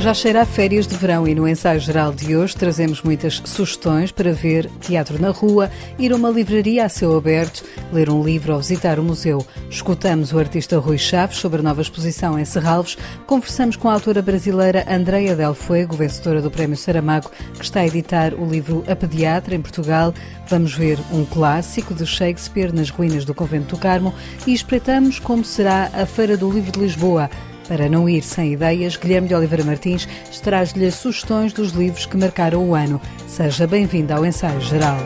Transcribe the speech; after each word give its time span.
Já 0.00 0.14
cheira 0.14 0.42
a 0.42 0.46
férias 0.46 0.86
de 0.86 0.94
verão 0.94 1.26
e 1.26 1.34
no 1.34 1.46
ensaio 1.46 1.80
geral 1.80 2.12
de 2.12 2.36
hoje 2.36 2.56
trazemos 2.56 3.02
muitas 3.02 3.42
sugestões 3.44 4.12
para 4.12 4.32
ver 4.32 4.70
teatro 4.80 5.20
na 5.20 5.30
rua, 5.30 5.68
ir 5.98 6.12
a 6.12 6.16
uma 6.16 6.30
livraria 6.30 6.84
a 6.84 6.88
céu 6.88 7.16
aberto, 7.16 7.64
ler 7.92 8.08
um 8.08 8.22
livro 8.22 8.52
ou 8.52 8.60
visitar 8.60 9.00
o 9.00 9.02
museu. 9.02 9.44
Escutamos 9.68 10.32
o 10.32 10.38
artista 10.38 10.78
Rui 10.78 10.98
Chaves 10.98 11.38
sobre 11.38 11.58
a 11.58 11.62
nova 11.64 11.82
exposição 11.82 12.38
em 12.38 12.44
Serralves, 12.44 12.96
conversamos 13.26 13.74
com 13.74 13.88
a 13.88 13.94
autora 13.94 14.22
brasileira 14.22 14.86
Andreia 14.88 15.34
Del 15.34 15.52
Fuego, 15.52 15.96
vencedora 15.96 16.40
do 16.40 16.50
Prémio 16.50 16.76
Saramago, 16.76 17.30
que 17.54 17.64
está 17.64 17.80
a 17.80 17.86
editar 17.86 18.34
o 18.34 18.48
livro 18.48 18.84
A 18.86 18.94
Pediatra 18.94 19.56
em 19.56 19.60
Portugal. 19.60 20.14
Vamos 20.48 20.74
ver 20.74 20.96
um 21.12 21.24
clássico 21.24 21.92
de 21.92 22.06
Shakespeare 22.06 22.72
nas 22.72 22.88
ruínas 22.88 23.24
do 23.24 23.34
Convento 23.34 23.74
do 23.74 23.80
Carmo 23.80 24.14
e 24.46 24.54
espreitamos 24.54 25.18
como 25.18 25.44
será 25.44 25.90
a 25.92 26.06
Feira 26.06 26.36
do 26.36 26.48
Livro 26.48 26.70
de 26.70 26.78
Lisboa. 26.78 27.28
Para 27.68 27.86
não 27.86 28.08
ir 28.08 28.22
sem 28.22 28.54
ideias, 28.54 28.96
Guilherme 28.96 29.28
de 29.28 29.34
Oliveira 29.34 29.62
Martins 29.62 30.08
traz-lhe 30.42 30.90
sugestões 30.90 31.52
dos 31.52 31.72
livros 31.72 32.06
que 32.06 32.16
marcaram 32.16 32.66
o 32.66 32.74
ano. 32.74 32.98
Seja 33.26 33.66
bem-vindo 33.66 34.14
ao 34.14 34.24
Ensaio 34.24 34.60
Geral. 34.62 34.96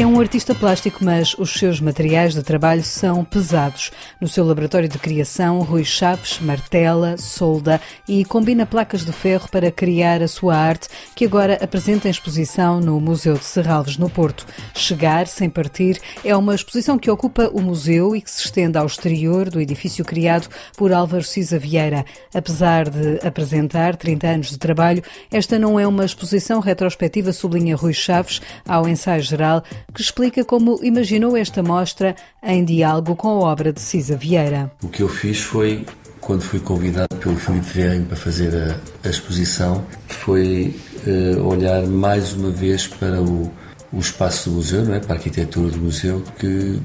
É 0.00 0.06
um 0.06 0.20
artista 0.20 0.54
plástico, 0.54 1.04
mas 1.04 1.34
os 1.36 1.54
seus 1.54 1.80
materiais 1.80 2.32
de 2.32 2.40
trabalho 2.40 2.84
são 2.84 3.24
pesados. 3.24 3.90
No 4.20 4.28
seu 4.28 4.44
laboratório 4.44 4.88
de 4.88 4.96
criação, 4.96 5.58
Rui 5.58 5.84
Chaves 5.84 6.38
martela, 6.38 7.16
solda 7.18 7.80
e 8.06 8.24
combina 8.24 8.64
placas 8.64 9.04
de 9.04 9.10
ferro 9.10 9.48
para 9.50 9.72
criar 9.72 10.22
a 10.22 10.28
sua 10.28 10.56
arte, 10.56 10.86
que 11.16 11.24
agora 11.24 11.58
apresenta 11.60 12.06
em 12.06 12.12
exposição 12.12 12.78
no 12.78 13.00
Museu 13.00 13.34
de 13.34 13.44
Serralves, 13.44 13.96
no 13.96 14.08
Porto. 14.08 14.46
Chegar 14.72 15.26
sem 15.26 15.50
partir 15.50 16.00
é 16.24 16.36
uma 16.36 16.54
exposição 16.54 16.96
que 16.96 17.10
ocupa 17.10 17.50
o 17.52 17.60
museu 17.60 18.14
e 18.14 18.22
que 18.22 18.30
se 18.30 18.44
estende 18.44 18.78
ao 18.78 18.86
exterior 18.86 19.50
do 19.50 19.60
edifício 19.60 20.04
criado 20.04 20.48
por 20.76 20.92
Álvaro 20.92 21.24
Cisa 21.24 21.58
Vieira. 21.58 22.04
Apesar 22.32 22.88
de 22.88 23.18
apresentar 23.26 23.96
30 23.96 24.26
anos 24.28 24.50
de 24.50 24.58
trabalho, 24.58 25.02
esta 25.28 25.58
não 25.58 25.78
é 25.78 25.84
uma 25.88 26.04
exposição 26.04 26.60
retrospectiva, 26.60 27.32
sublinha 27.32 27.74
Rui 27.74 27.92
Chaves 27.92 28.40
ao 28.64 28.86
ensaio 28.86 29.22
geral 29.22 29.64
que 29.94 30.02
explica 30.02 30.44
como 30.44 30.78
imaginou 30.82 31.36
esta 31.36 31.62
mostra 31.62 32.14
em 32.42 32.64
diálogo 32.64 33.16
com 33.16 33.28
a 33.28 33.50
obra 33.50 33.72
de 33.72 33.80
Cisa 33.80 34.16
Vieira. 34.16 34.70
O 34.82 34.88
que 34.88 35.02
eu 35.02 35.08
fiz 35.08 35.40
foi, 35.40 35.86
quando 36.20 36.42
fui 36.42 36.60
convidado 36.60 37.16
pelo 37.16 37.36
Filipe 37.36 37.66
Vieira 37.66 38.04
para 38.04 38.16
fazer 38.16 38.54
a, 38.54 39.06
a 39.06 39.10
exposição, 39.10 39.84
foi 40.08 40.74
uh, 41.06 41.42
olhar 41.42 41.86
mais 41.86 42.32
uma 42.32 42.50
vez 42.50 42.86
para 42.86 43.22
o, 43.22 43.50
o 43.92 43.98
espaço 43.98 44.50
do 44.50 44.56
museu, 44.56 44.84
não 44.84 44.94
é? 44.94 45.00
para 45.00 45.14
a 45.14 45.16
arquitetura 45.16 45.70
do 45.70 45.78
museu, 45.78 46.22
que 46.38 46.80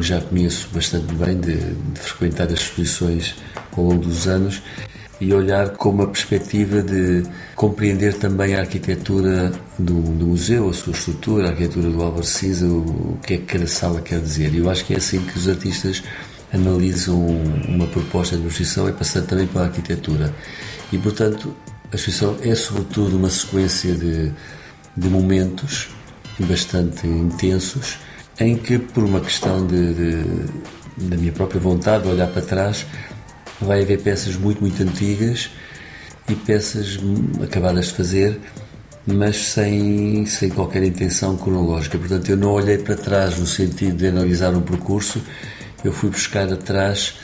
já 0.00 0.20
conheço 0.20 0.68
bastante 0.74 1.14
bem 1.14 1.40
de, 1.40 1.56
de 1.56 2.00
frequentar 2.00 2.46
as 2.46 2.60
exposições 2.60 3.36
ao 3.76 3.84
longo 3.84 4.04
dos 4.04 4.26
anos 4.26 4.62
e 5.22 5.32
olhar 5.32 5.70
com 5.70 5.90
uma 5.90 6.08
perspectiva 6.08 6.82
de 6.82 7.22
compreender 7.54 8.14
também 8.14 8.56
a 8.56 8.60
arquitetura 8.60 9.52
do, 9.78 10.02
do, 10.02 10.26
museu, 10.26 10.68
a 10.68 10.72
sua 10.72 10.92
estrutura, 10.92 11.46
a 11.46 11.50
arquitetura 11.50 11.90
do 11.90 12.02
Álvaro 12.02 12.24
Cisa, 12.24 12.66
o, 12.66 12.80
o 13.12 13.18
que 13.24 13.34
é 13.34 13.36
que 13.36 13.44
cada 13.44 13.68
sala 13.68 14.00
quer 14.00 14.20
dizer. 14.20 14.52
Eu 14.52 14.68
acho 14.68 14.84
que 14.84 14.94
é 14.94 14.96
assim 14.96 15.20
que 15.20 15.38
os 15.38 15.48
artistas 15.48 16.02
analisam 16.52 17.24
uma 17.68 17.86
proposta 17.86 18.36
de 18.36 18.44
exposição, 18.48 18.88
é 18.88 18.92
passando 18.92 19.28
também 19.28 19.46
pela 19.46 19.66
arquitetura. 19.66 20.34
E, 20.92 20.98
portanto, 20.98 21.54
a 21.92 21.94
exposição 21.94 22.36
é 22.42 22.56
sobretudo 22.56 23.16
uma 23.16 23.30
sequência 23.30 23.94
de, 23.94 24.32
de 24.96 25.08
momentos 25.08 25.90
bastante 26.40 27.06
intensos 27.06 27.96
em 28.40 28.56
que, 28.56 28.76
por 28.76 29.04
uma 29.04 29.20
questão 29.20 29.64
de, 29.64 29.94
de, 29.94 30.24
da 30.96 31.16
minha 31.16 31.30
própria 31.30 31.60
vontade 31.60 32.02
de 32.02 32.08
olhar 32.08 32.26
para 32.26 32.42
trás, 32.42 32.84
vai 33.64 33.82
haver 33.82 34.00
peças 34.00 34.36
muito, 34.36 34.60
muito 34.60 34.82
antigas 34.82 35.50
e 36.28 36.34
peças 36.34 36.98
acabadas 37.42 37.86
de 37.86 37.94
fazer, 37.94 38.40
mas 39.06 39.36
sem, 39.36 40.24
sem 40.26 40.48
qualquer 40.48 40.82
intenção 40.82 41.36
cronológica. 41.36 41.98
Portanto, 41.98 42.28
eu 42.30 42.36
não 42.36 42.52
olhei 42.52 42.78
para 42.78 42.96
trás 42.96 43.38
no 43.38 43.46
sentido 43.46 43.96
de 43.96 44.06
analisar 44.06 44.54
um 44.54 44.62
percurso, 44.62 45.20
eu 45.84 45.92
fui 45.92 46.10
buscar 46.10 46.52
atrás 46.52 47.14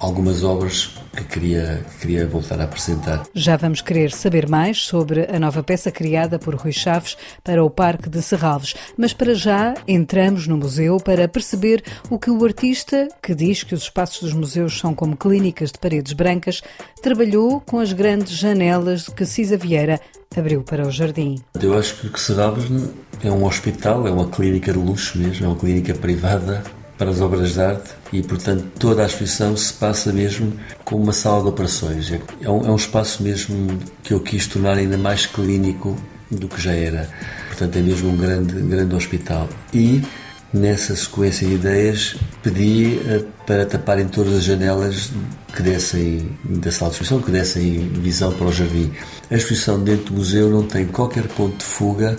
algumas 0.00 0.42
obras 0.42 0.97
que 1.16 1.24
queria, 1.24 1.84
que 1.90 1.98
queria 1.98 2.26
voltar 2.26 2.60
a 2.60 2.64
apresentar. 2.64 3.24
Já 3.34 3.56
vamos 3.56 3.80
querer 3.80 4.10
saber 4.10 4.48
mais 4.48 4.78
sobre 4.78 5.26
a 5.34 5.38
nova 5.38 5.62
peça 5.62 5.90
criada 5.90 6.38
por 6.38 6.54
Rui 6.54 6.72
Chaves 6.72 7.16
para 7.42 7.64
o 7.64 7.70
Parque 7.70 8.08
de 8.08 8.22
Serralves, 8.22 8.74
mas 8.96 9.12
para 9.12 9.34
já 9.34 9.74
entramos 9.86 10.46
no 10.46 10.56
museu 10.56 10.98
para 10.98 11.28
perceber 11.28 11.82
o 12.10 12.18
que 12.18 12.30
o 12.30 12.44
artista, 12.44 13.08
que 13.22 13.34
diz 13.34 13.62
que 13.62 13.74
os 13.74 13.82
espaços 13.82 14.20
dos 14.20 14.32
museus 14.32 14.78
são 14.78 14.94
como 14.94 15.16
clínicas 15.16 15.72
de 15.72 15.78
paredes 15.78 16.12
brancas, 16.12 16.62
trabalhou 17.02 17.60
com 17.60 17.78
as 17.78 17.92
grandes 17.92 18.36
janelas 18.36 19.08
que 19.08 19.24
Cisa 19.24 19.56
Vieira 19.56 20.00
abriu 20.36 20.62
para 20.62 20.86
o 20.86 20.90
jardim. 20.90 21.36
Eu 21.60 21.76
acho 21.76 22.08
que 22.10 22.20
Serralves 22.20 22.66
é 23.22 23.30
um 23.30 23.44
hospital, 23.44 24.06
é 24.06 24.10
uma 24.10 24.28
clínica 24.28 24.72
de 24.72 24.78
luxo 24.78 25.18
mesmo, 25.18 25.46
é 25.46 25.48
uma 25.48 25.58
clínica 25.58 25.94
privada 25.94 26.62
para 26.98 27.10
as 27.10 27.20
obras 27.20 27.54
de 27.54 27.60
arte 27.60 27.90
e, 28.12 28.20
portanto, 28.22 28.66
toda 28.78 29.04
a 29.04 29.06
exposição 29.06 29.56
se 29.56 29.72
passa 29.72 30.12
mesmo 30.12 30.52
como 30.84 31.04
uma 31.04 31.12
sala 31.12 31.42
de 31.42 31.48
operações. 31.48 32.12
É 32.42 32.50
um, 32.50 32.66
é 32.66 32.70
um 32.70 32.76
espaço 32.76 33.22
mesmo 33.22 33.78
que 34.02 34.12
eu 34.12 34.20
quis 34.20 34.48
tornar 34.48 34.76
ainda 34.76 34.98
mais 34.98 35.24
clínico 35.24 35.96
do 36.30 36.48
que 36.48 36.60
já 36.60 36.72
era. 36.72 37.08
Portanto, 37.46 37.76
é 37.76 37.80
mesmo 37.80 38.10
um 38.10 38.16
grande, 38.16 38.52
grande 38.62 38.94
hospital. 38.96 39.48
E, 39.72 40.02
nessa 40.52 40.96
sequência 40.96 41.46
de 41.46 41.54
ideias, 41.54 42.16
pedi 42.42 42.98
eh, 43.06 43.24
para 43.46 43.64
taparem 43.64 44.08
todas 44.08 44.34
as 44.34 44.44
janelas 44.44 45.12
que 45.54 45.62
dessem 45.62 46.28
da 46.44 46.72
sala 46.72 46.90
de 46.90 46.96
exposição, 46.96 47.22
que 47.22 47.30
dessem 47.30 47.88
visão 47.94 48.32
para 48.32 48.46
o 48.46 48.52
jardim. 48.52 48.90
A 49.30 49.36
exposição 49.36 49.82
dentro 49.82 50.06
do 50.06 50.14
museu 50.14 50.50
não 50.50 50.64
tem 50.64 50.86
qualquer 50.86 51.28
ponto 51.28 51.58
de 51.58 51.64
fuga 51.64 52.16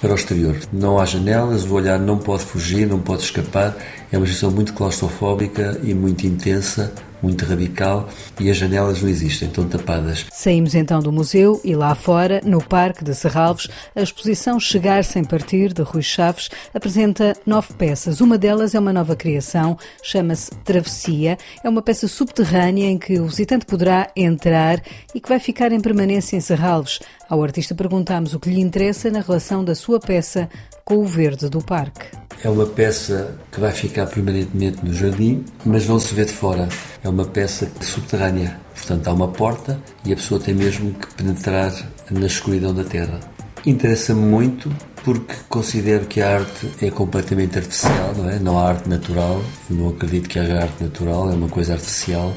para 0.00 0.12
o 0.12 0.14
exterior. 0.14 0.56
Não 0.72 0.98
há 0.98 1.04
janelas, 1.04 1.64
o 1.64 1.74
olhar 1.74 1.98
não 1.98 2.18
pode 2.18 2.44
fugir, 2.44 2.86
não 2.86 2.98
pode 2.98 3.22
escapar. 3.22 3.76
É 4.10 4.16
uma 4.16 4.26
gestão 4.26 4.50
muito 4.50 4.72
claustrofóbica 4.72 5.78
e 5.82 5.94
muito 5.94 6.26
intensa, 6.26 6.92
muito 7.22 7.44
radical 7.44 8.08
e 8.38 8.50
as 8.50 8.56
janelas 8.56 9.02
não 9.02 9.08
existem, 9.08 9.48
estão 9.48 9.68
tapadas. 9.68 10.26
Saímos 10.32 10.74
então 10.74 11.00
do 11.00 11.12
museu 11.12 11.60
e 11.64 11.74
lá 11.74 11.94
fora, 11.94 12.40
no 12.44 12.62
Parque 12.62 13.04
de 13.04 13.14
Serralves, 13.14 13.68
a 13.94 14.02
exposição 14.02 14.58
Chegar 14.58 15.04
Sem 15.04 15.24
Partir, 15.24 15.72
de 15.72 15.82
Rui 15.82 16.02
Chaves, 16.02 16.48
apresenta 16.74 17.36
nove 17.46 17.72
peças. 17.74 18.20
Uma 18.20 18.38
delas 18.38 18.74
é 18.74 18.78
uma 18.78 18.92
nova 18.92 19.14
criação, 19.16 19.76
chama-se 20.02 20.50
Travessia. 20.64 21.36
É 21.62 21.68
uma 21.68 21.82
peça 21.82 22.08
subterrânea 22.08 22.88
em 22.88 22.98
que 22.98 23.18
o 23.18 23.26
visitante 23.26 23.66
poderá 23.66 24.10
entrar 24.16 24.82
e 25.14 25.20
que 25.20 25.28
vai 25.28 25.38
ficar 25.38 25.72
em 25.72 25.80
permanência 25.80 26.36
em 26.36 26.40
Serralves. 26.40 27.00
Ao 27.28 27.42
artista 27.42 27.74
perguntamos 27.74 28.34
o 28.34 28.40
que 28.40 28.50
lhe 28.50 28.60
interessa 28.60 29.10
na 29.10 29.20
relação 29.20 29.64
da 29.64 29.74
sua 29.74 30.00
peça 30.00 30.48
com 30.84 30.98
o 30.98 31.04
verde 31.04 31.48
do 31.48 31.60
parque. 31.60 32.06
É 32.42 32.48
uma 32.48 32.64
peça 32.64 33.36
que 33.52 33.60
vai 33.60 33.70
ficar 33.70 34.06
permanentemente 34.06 34.84
no 34.84 34.94
jardim, 34.94 35.44
mas 35.64 35.86
não 35.86 36.00
se 36.00 36.14
vê 36.14 36.24
de 36.24 36.32
fora. 36.32 36.68
É 37.04 37.08
uma 37.08 37.26
peça 37.26 37.70
subterrânea. 37.82 38.58
Portanto, 38.74 39.08
há 39.08 39.12
uma 39.12 39.28
porta 39.28 39.78
e 40.04 40.12
a 40.12 40.16
pessoa 40.16 40.40
tem 40.40 40.54
mesmo 40.54 40.94
que 40.94 41.14
penetrar 41.14 41.70
na 42.10 42.26
escuridão 42.26 42.74
da 42.74 42.82
terra. 42.82 43.20
Interessa-me 43.66 44.22
muito 44.22 44.70
porque 45.04 45.34
considero 45.48 46.06
que 46.06 46.20
a 46.22 46.38
arte 46.38 46.70
é 46.80 46.90
completamente 46.90 47.58
artificial, 47.58 48.14
não 48.16 48.30
é? 48.30 48.38
Não 48.38 48.58
há 48.58 48.68
arte 48.68 48.88
natural. 48.88 49.42
Não 49.68 49.88
acredito 49.90 50.28
que 50.28 50.38
haja 50.38 50.62
arte 50.62 50.82
natural, 50.82 51.30
é 51.30 51.34
uma 51.34 51.48
coisa 51.48 51.74
artificial, 51.74 52.32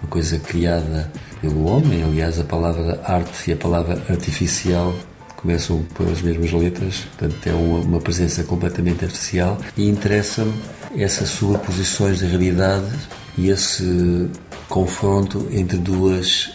uma 0.00 0.08
coisa 0.08 0.38
criada 0.38 1.10
pelo 1.40 1.64
homem. 1.64 2.04
Aliás, 2.04 2.38
a 2.38 2.44
palavra 2.44 3.00
arte 3.04 3.50
e 3.50 3.54
a 3.54 3.56
palavra 3.56 4.00
artificial 4.08 4.94
começam 5.42 5.82
pelas 5.98 6.22
mesmas 6.22 6.52
letras, 6.52 7.00
portanto 7.18 7.46
é 7.46 7.52
uma, 7.52 7.80
uma 7.80 8.00
presença 8.00 8.44
completamente 8.44 9.04
artificial 9.04 9.58
e 9.76 9.88
interessa-me 9.88 10.54
essas 10.96 11.30
superposições 11.30 12.20
de 12.20 12.26
realidade 12.26 12.86
e 13.36 13.50
esse 13.50 14.30
confronto 14.68 15.48
entre 15.50 15.76
duas 15.76 16.52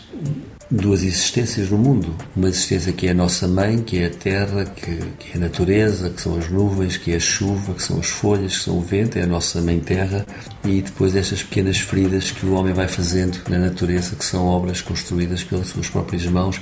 duas 0.69 1.01
existências 1.01 1.69
no 1.69 1.77
mundo. 1.77 2.13
Uma 2.35 2.49
existência 2.49 2.91
que 2.91 3.07
é 3.07 3.11
a 3.11 3.13
nossa 3.13 3.47
mãe, 3.47 3.81
que 3.81 3.99
é 3.99 4.07
a 4.07 4.09
terra, 4.09 4.65
que, 4.65 4.97
que, 5.17 5.33
é 5.33 5.37
a 5.37 5.39
natureza, 5.39 6.09
que 6.09 6.21
são 6.21 6.37
as 6.37 6.49
nuvens, 6.49 6.97
que 6.97 7.13
é 7.13 7.15
a 7.15 7.19
chuva, 7.19 7.73
que 7.73 7.81
são 7.81 7.99
as 7.99 8.07
folhas, 8.07 8.57
que 8.57 8.63
são 8.65 8.77
o 8.77 8.81
vento, 8.81 9.17
é 9.17 9.23
a 9.23 9.27
nossa 9.27 9.61
mãe 9.61 9.79
terra, 9.79 10.25
e 10.65 10.81
depois 10.81 11.15
estas 11.15 11.41
pequenas 11.41 11.77
feridas 11.77 12.31
que 12.31 12.45
o 12.45 12.53
homem 12.53 12.73
vai 12.73 12.87
fazendo 12.87 13.39
na 13.49 13.57
natureza, 13.57 14.15
que 14.15 14.25
são 14.25 14.45
obras 14.45 14.81
construídas 14.81 15.41
pelas 15.43 15.67
suas 15.67 15.89
próprias 15.89 16.25
mãos 16.25 16.59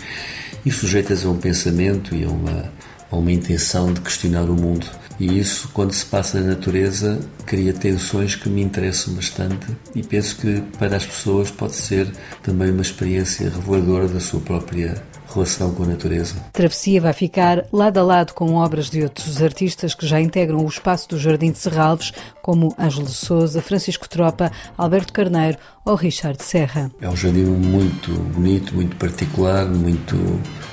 e 0.65 0.71
sujeitas 0.71 1.25
a 1.25 1.29
um 1.29 1.37
pensamento 1.37 2.15
e 2.15 2.23
a 2.23 2.29
uma, 2.29 2.71
a 3.11 3.15
uma 3.15 3.31
intenção 3.31 3.93
de 3.93 4.01
questionar 4.01 4.49
o 4.49 4.55
mundo. 4.55 4.87
E 5.19 5.39
isso, 5.39 5.69
quando 5.73 5.93
se 5.93 6.05
passa 6.05 6.41
na 6.41 6.47
natureza, 6.47 7.19
cria 7.45 7.71
tensões 7.71 8.35
que 8.35 8.49
me 8.49 8.61
interessam 8.61 9.13
bastante 9.13 9.67
e 9.93 10.03
penso 10.03 10.35
que 10.37 10.61
para 10.77 10.97
as 10.97 11.05
pessoas 11.05 11.49
pode 11.49 11.75
ser 11.75 12.11
também 12.43 12.71
uma 12.71 12.81
experiência 12.81 13.49
reveladora 13.49 14.07
da 14.07 14.19
sua 14.19 14.41
própria 14.41 15.01
relação 15.35 15.73
com 15.73 15.83
a 15.83 15.87
natureza. 15.87 16.35
Travessia 16.51 17.01
vai 17.01 17.13
ficar 17.13 17.65
lado 17.71 17.99
a 17.99 18.03
lado 18.03 18.33
com 18.33 18.55
obras 18.55 18.89
de 18.89 19.03
outros 19.03 19.41
artistas 19.41 19.93
que 19.93 20.07
já 20.07 20.19
integram 20.19 20.63
o 20.63 20.67
espaço 20.67 21.09
do 21.09 21.19
Jardim 21.19 21.51
de 21.51 21.59
Serralves, 21.59 22.11
como 22.41 22.75
Ângelo 22.79 23.07
Souza, 23.07 23.61
Francisco 23.61 24.07
Tropa, 24.07 24.51
Alberto 24.77 25.11
Carneiro 25.11 25.57
ou 25.83 25.95
Richard 25.95 26.43
Serra. 26.43 26.91
É 26.99 27.09
um 27.09 27.15
jardim 27.15 27.45
muito 27.45 28.11
bonito, 28.11 28.73
muito 28.73 28.95
particular, 28.95 29.65
muito, 29.65 30.15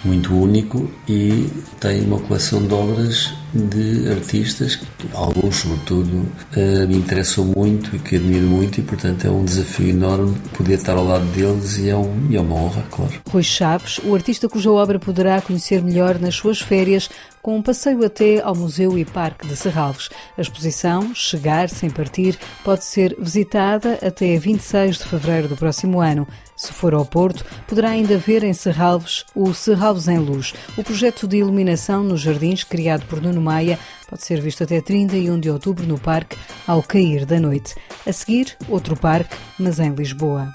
muito 0.04 0.34
único 0.34 0.90
e 1.06 1.50
tem 1.80 2.02
uma 2.02 2.18
coleção 2.18 2.66
de 2.66 2.72
obras 2.74 3.34
de 3.54 4.10
artistas, 4.10 4.78
alguns 5.12 5.56
sobretudo 5.56 6.26
eh, 6.56 6.86
me 6.86 6.96
interessam 6.96 7.44
muito 7.44 7.94
e 7.94 7.98
que 7.98 8.16
admiro 8.16 8.46
muito 8.46 8.80
e 8.80 8.82
portanto 8.82 9.26
é 9.26 9.30
um 9.30 9.44
desafio 9.44 9.90
enorme 9.90 10.34
poder 10.56 10.74
estar 10.74 10.96
ao 10.96 11.04
lado 11.04 11.26
deles 11.26 11.76
e 11.76 11.90
é, 11.90 11.96
um, 11.96 12.28
é 12.32 12.40
uma 12.40 12.54
honra, 12.54 12.82
claro. 12.90 13.12
Rui 13.30 13.42
Chaves, 13.42 14.00
o 14.04 14.14
artista 14.14 14.48
cuja 14.52 14.70
obra 14.70 14.98
poderá 14.98 15.40
conhecer 15.40 15.82
melhor 15.82 16.18
nas 16.18 16.34
suas 16.34 16.60
férias, 16.60 17.08
com 17.40 17.56
um 17.56 17.62
passeio 17.62 18.04
até 18.04 18.42
ao 18.42 18.54
Museu 18.54 18.98
e 18.98 19.04
Parque 19.04 19.48
de 19.48 19.56
Serralves. 19.56 20.10
A 20.36 20.42
exposição, 20.42 21.14
Chegar 21.14 21.70
Sem 21.70 21.88
Partir, 21.88 22.38
pode 22.62 22.84
ser 22.84 23.16
visitada 23.18 23.98
até 24.06 24.36
26 24.36 24.98
de 24.98 25.04
fevereiro 25.04 25.48
do 25.48 25.56
próximo 25.56 26.00
ano. 26.00 26.28
Se 26.54 26.70
for 26.70 26.92
ao 26.92 27.06
Porto, 27.06 27.46
poderá 27.66 27.88
ainda 27.88 28.18
ver 28.18 28.44
em 28.44 28.52
Serralves 28.52 29.24
o 29.34 29.54
Serralves 29.54 30.06
em 30.06 30.18
Luz, 30.18 30.52
o 30.76 30.84
projeto 30.84 31.26
de 31.26 31.38
iluminação 31.38 32.04
nos 32.04 32.20
jardins 32.20 32.62
criado 32.62 33.06
por 33.06 33.22
Nuno 33.22 33.40
Maia, 33.40 33.78
pode 34.06 34.22
ser 34.22 34.38
visto 34.38 34.62
até 34.62 34.82
31 34.82 35.40
de 35.40 35.48
outubro 35.48 35.86
no 35.86 35.98
parque, 35.98 36.36
ao 36.66 36.82
cair 36.82 37.24
da 37.24 37.40
noite. 37.40 37.74
A 38.06 38.12
seguir, 38.12 38.54
outro 38.68 38.94
parque, 38.94 39.34
mas 39.58 39.80
em 39.80 39.94
Lisboa. 39.94 40.52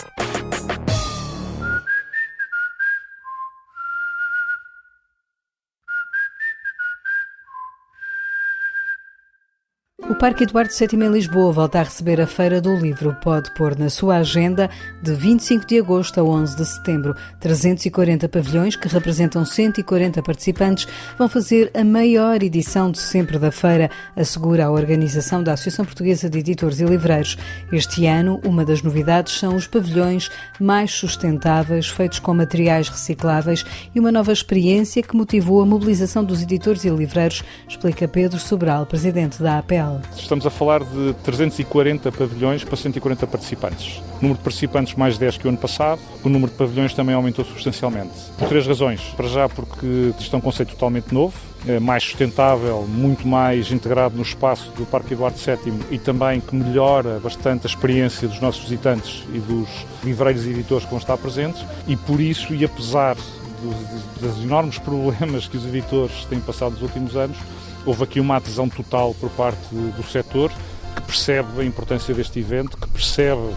O 10.10 10.16
Parque 10.16 10.46
Eduardo 10.46 10.72
VII 10.72 11.04
em 11.04 11.12
Lisboa 11.12 11.52
volta 11.52 11.82
a 11.82 11.84
receber 11.84 12.22
a 12.22 12.26
Feira 12.26 12.62
do 12.62 12.74
Livro. 12.74 13.14
Pode 13.22 13.54
pôr 13.54 13.78
na 13.78 13.90
sua 13.90 14.20
agenda 14.20 14.70
de 15.04 15.14
25 15.14 15.68
de 15.68 15.78
agosto 15.80 16.18
a 16.18 16.24
11 16.24 16.56
de 16.56 16.66
setembro. 16.66 17.14
340 17.42 18.30
pavilhões, 18.30 18.78
que 18.78 18.88
representam 18.88 19.44
140 19.44 20.24
participantes, 20.24 20.88
vão 21.18 21.28
fazer 21.28 21.70
a 21.74 21.84
maior 21.84 22.42
edição 22.42 22.90
de 22.90 23.00
sempre 23.00 23.38
da 23.38 23.52
feira, 23.52 23.92
assegura 24.16 24.68
a 24.68 24.72
organização 24.72 25.44
da 25.44 25.52
Associação 25.52 25.84
Portuguesa 25.84 26.30
de 26.30 26.40
Editores 26.40 26.80
e 26.80 26.86
Livreiros. 26.86 27.38
Este 27.70 28.06
ano, 28.06 28.40
uma 28.46 28.64
das 28.64 28.82
novidades 28.82 29.38
são 29.38 29.58
os 29.58 29.68
pavilhões 29.68 30.32
mais 30.58 30.90
sustentáveis, 30.90 31.90
feitos 31.90 32.20
com 32.20 32.34
materiais 32.34 32.88
recicláveis 32.88 33.66
e 33.94 34.00
uma 34.00 34.12
nova 34.12 34.32
experiência 34.32 35.04
que 35.04 35.18
motivou 35.18 35.62
a 35.62 35.66
mobilização 35.66 36.24
dos 36.24 36.42
editores 36.42 36.86
e 36.86 36.90
livreiros, 36.90 37.44
explica 37.68 38.08
Pedro 38.08 38.40
Sobral, 38.40 38.86
presidente 38.86 39.44
da 39.44 39.58
APEL. 39.58 39.97
Estamos 40.16 40.46
a 40.46 40.50
falar 40.50 40.84
de 40.84 41.14
340 41.24 42.12
pavilhões 42.12 42.64
para 42.64 42.76
140 42.76 43.28
participantes. 43.28 44.02
O 44.20 44.22
número 44.22 44.38
de 44.38 44.44
participantes 44.44 44.96
mais 44.96 45.18
10 45.18 45.38
que 45.38 45.46
o 45.46 45.50
ano 45.50 45.58
passado. 45.58 46.00
O 46.24 46.30
número 46.30 46.52
de 46.52 46.58
pavilhões 46.58 46.94
também 46.94 47.16
aumentou 47.16 47.46
substancialmente. 47.46 48.12
Por 48.38 48.48
três 48.48 48.66
razões. 48.66 49.02
Para 49.16 49.28
já 49.28 49.48
porque 49.48 50.14
isto 50.20 50.36
é 50.36 50.40
um 50.40 50.42
conceito 50.42 50.70
totalmente 50.72 51.14
novo, 51.14 51.36
é 51.68 51.80
mais 51.80 52.04
sustentável, 52.04 52.86
muito 52.88 53.28
mais 53.28 53.72
integrado 53.72 54.16
no 54.16 54.24
espaço 54.24 54.72
do 54.72 54.86
Parque 54.86 55.14
Eduardo 55.14 55.38
VII 55.38 55.74
e 55.92 55.98
também 56.00 56.40
que 56.40 56.56
melhora 56.56 57.20
bastante 57.20 57.66
a 57.66 57.70
experiência 57.70 58.28
dos 58.28 58.40
nossos 58.40 58.64
visitantes 58.64 59.24
e 59.34 59.40
dos 59.40 59.68
livreiros 60.04 60.46
e 60.46 60.50
editores 60.50 60.86
que 60.86 60.90
vão 60.90 61.00
estar 61.00 61.18
presentes. 61.18 61.66
E 61.88 61.96
por 61.96 62.20
isso, 62.20 62.54
e 62.54 62.64
apesar 62.64 63.16
dos, 63.16 64.22
dos 64.22 64.44
enormes 64.44 64.78
problemas 64.80 65.48
que 65.48 65.58
os 65.58 65.66
editores 65.66 66.26
têm 66.26 66.40
passado 66.40 66.74
nos 66.74 66.82
últimos 66.82 67.16
anos, 67.16 67.38
houve 67.88 68.04
aqui 68.04 68.20
uma 68.20 68.36
adesão 68.36 68.68
total 68.68 69.16
por 69.16 69.30
parte 69.32 69.74
do 69.74 70.04
setor 70.04 70.52
que 70.96 71.02
percebe 71.04 71.62
a 71.62 71.64
importância 71.64 72.14
deste 72.14 72.40
evento, 72.40 72.78
que 72.78 72.88
percebe 72.90 73.56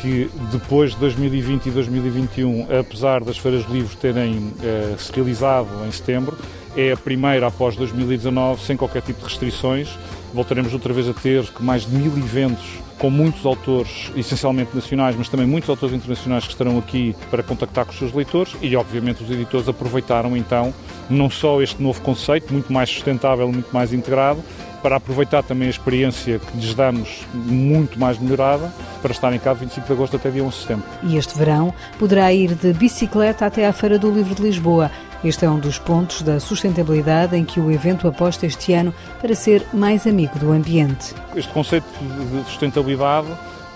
que 0.00 0.30
depois 0.52 0.92
de 0.92 0.98
2020 0.98 1.66
e 1.66 1.70
2021, 1.70 2.68
apesar 2.78 3.24
das 3.24 3.36
feiras 3.36 3.64
livros 3.68 3.96
terem 3.96 4.52
eh, 4.62 4.94
se 4.96 5.10
realizado 5.12 5.68
em 5.86 5.90
setembro, 5.90 6.38
é 6.76 6.92
a 6.92 6.96
primeira 6.96 7.48
após 7.48 7.74
2019 7.74 8.62
sem 8.62 8.76
qualquer 8.76 9.02
tipo 9.02 9.20
de 9.20 9.24
restrições. 9.24 9.88
Voltaremos 10.34 10.74
outra 10.74 10.92
vez 10.92 11.08
a 11.08 11.12
ter 11.12 11.44
mais 11.60 11.86
de 11.86 11.94
mil 11.94 12.12
eventos 12.18 12.64
com 12.98 13.08
muitos 13.08 13.46
autores, 13.46 14.10
essencialmente 14.16 14.74
nacionais, 14.74 15.14
mas 15.16 15.28
também 15.28 15.46
muitos 15.46 15.70
autores 15.70 15.94
internacionais 15.94 16.44
que 16.44 16.50
estarão 16.50 16.76
aqui 16.76 17.14
para 17.30 17.40
contactar 17.40 17.84
com 17.84 17.92
os 17.92 17.98
seus 17.98 18.12
leitores 18.12 18.56
e, 18.60 18.74
obviamente, 18.74 19.22
os 19.22 19.30
editores 19.30 19.68
aproveitaram 19.68 20.36
então 20.36 20.74
não 21.08 21.30
só 21.30 21.62
este 21.62 21.80
novo 21.80 22.00
conceito, 22.00 22.52
muito 22.52 22.72
mais 22.72 22.90
sustentável, 22.90 23.46
muito 23.52 23.72
mais 23.72 23.92
integrado, 23.92 24.42
para 24.82 24.96
aproveitar 24.96 25.44
também 25.44 25.68
a 25.68 25.70
experiência 25.70 26.40
que 26.40 26.56
lhes 26.56 26.74
damos 26.74 27.24
muito 27.32 27.98
mais 27.98 28.18
melhorada 28.18 28.72
para 29.00 29.12
estarem 29.12 29.38
cá 29.38 29.54
de 29.54 29.60
25 29.60 29.86
de 29.86 29.92
agosto 29.92 30.16
até 30.16 30.30
dia 30.30 30.42
11 30.42 30.56
de 30.56 30.62
setembro. 30.62 30.84
E 31.04 31.16
este 31.16 31.38
verão 31.38 31.72
poderá 31.96 32.32
ir 32.32 32.54
de 32.54 32.72
bicicleta 32.72 33.46
até 33.46 33.68
à 33.68 33.72
Feira 33.72 34.00
do 34.00 34.10
Livro 34.10 34.34
de 34.34 34.42
Lisboa. 34.42 34.90
Este 35.24 35.46
é 35.46 35.50
um 35.50 35.58
dos 35.58 35.78
pontos 35.78 36.20
da 36.20 36.38
sustentabilidade 36.38 37.34
em 37.34 37.46
que 37.46 37.58
o 37.58 37.70
evento 37.70 38.06
aposta 38.06 38.44
este 38.44 38.74
ano 38.74 38.92
para 39.22 39.34
ser 39.34 39.66
mais 39.72 40.06
amigo 40.06 40.38
do 40.38 40.52
ambiente. 40.52 41.14
Este 41.34 41.50
conceito 41.50 41.86
de 41.98 42.44
sustentabilidade 42.44 43.28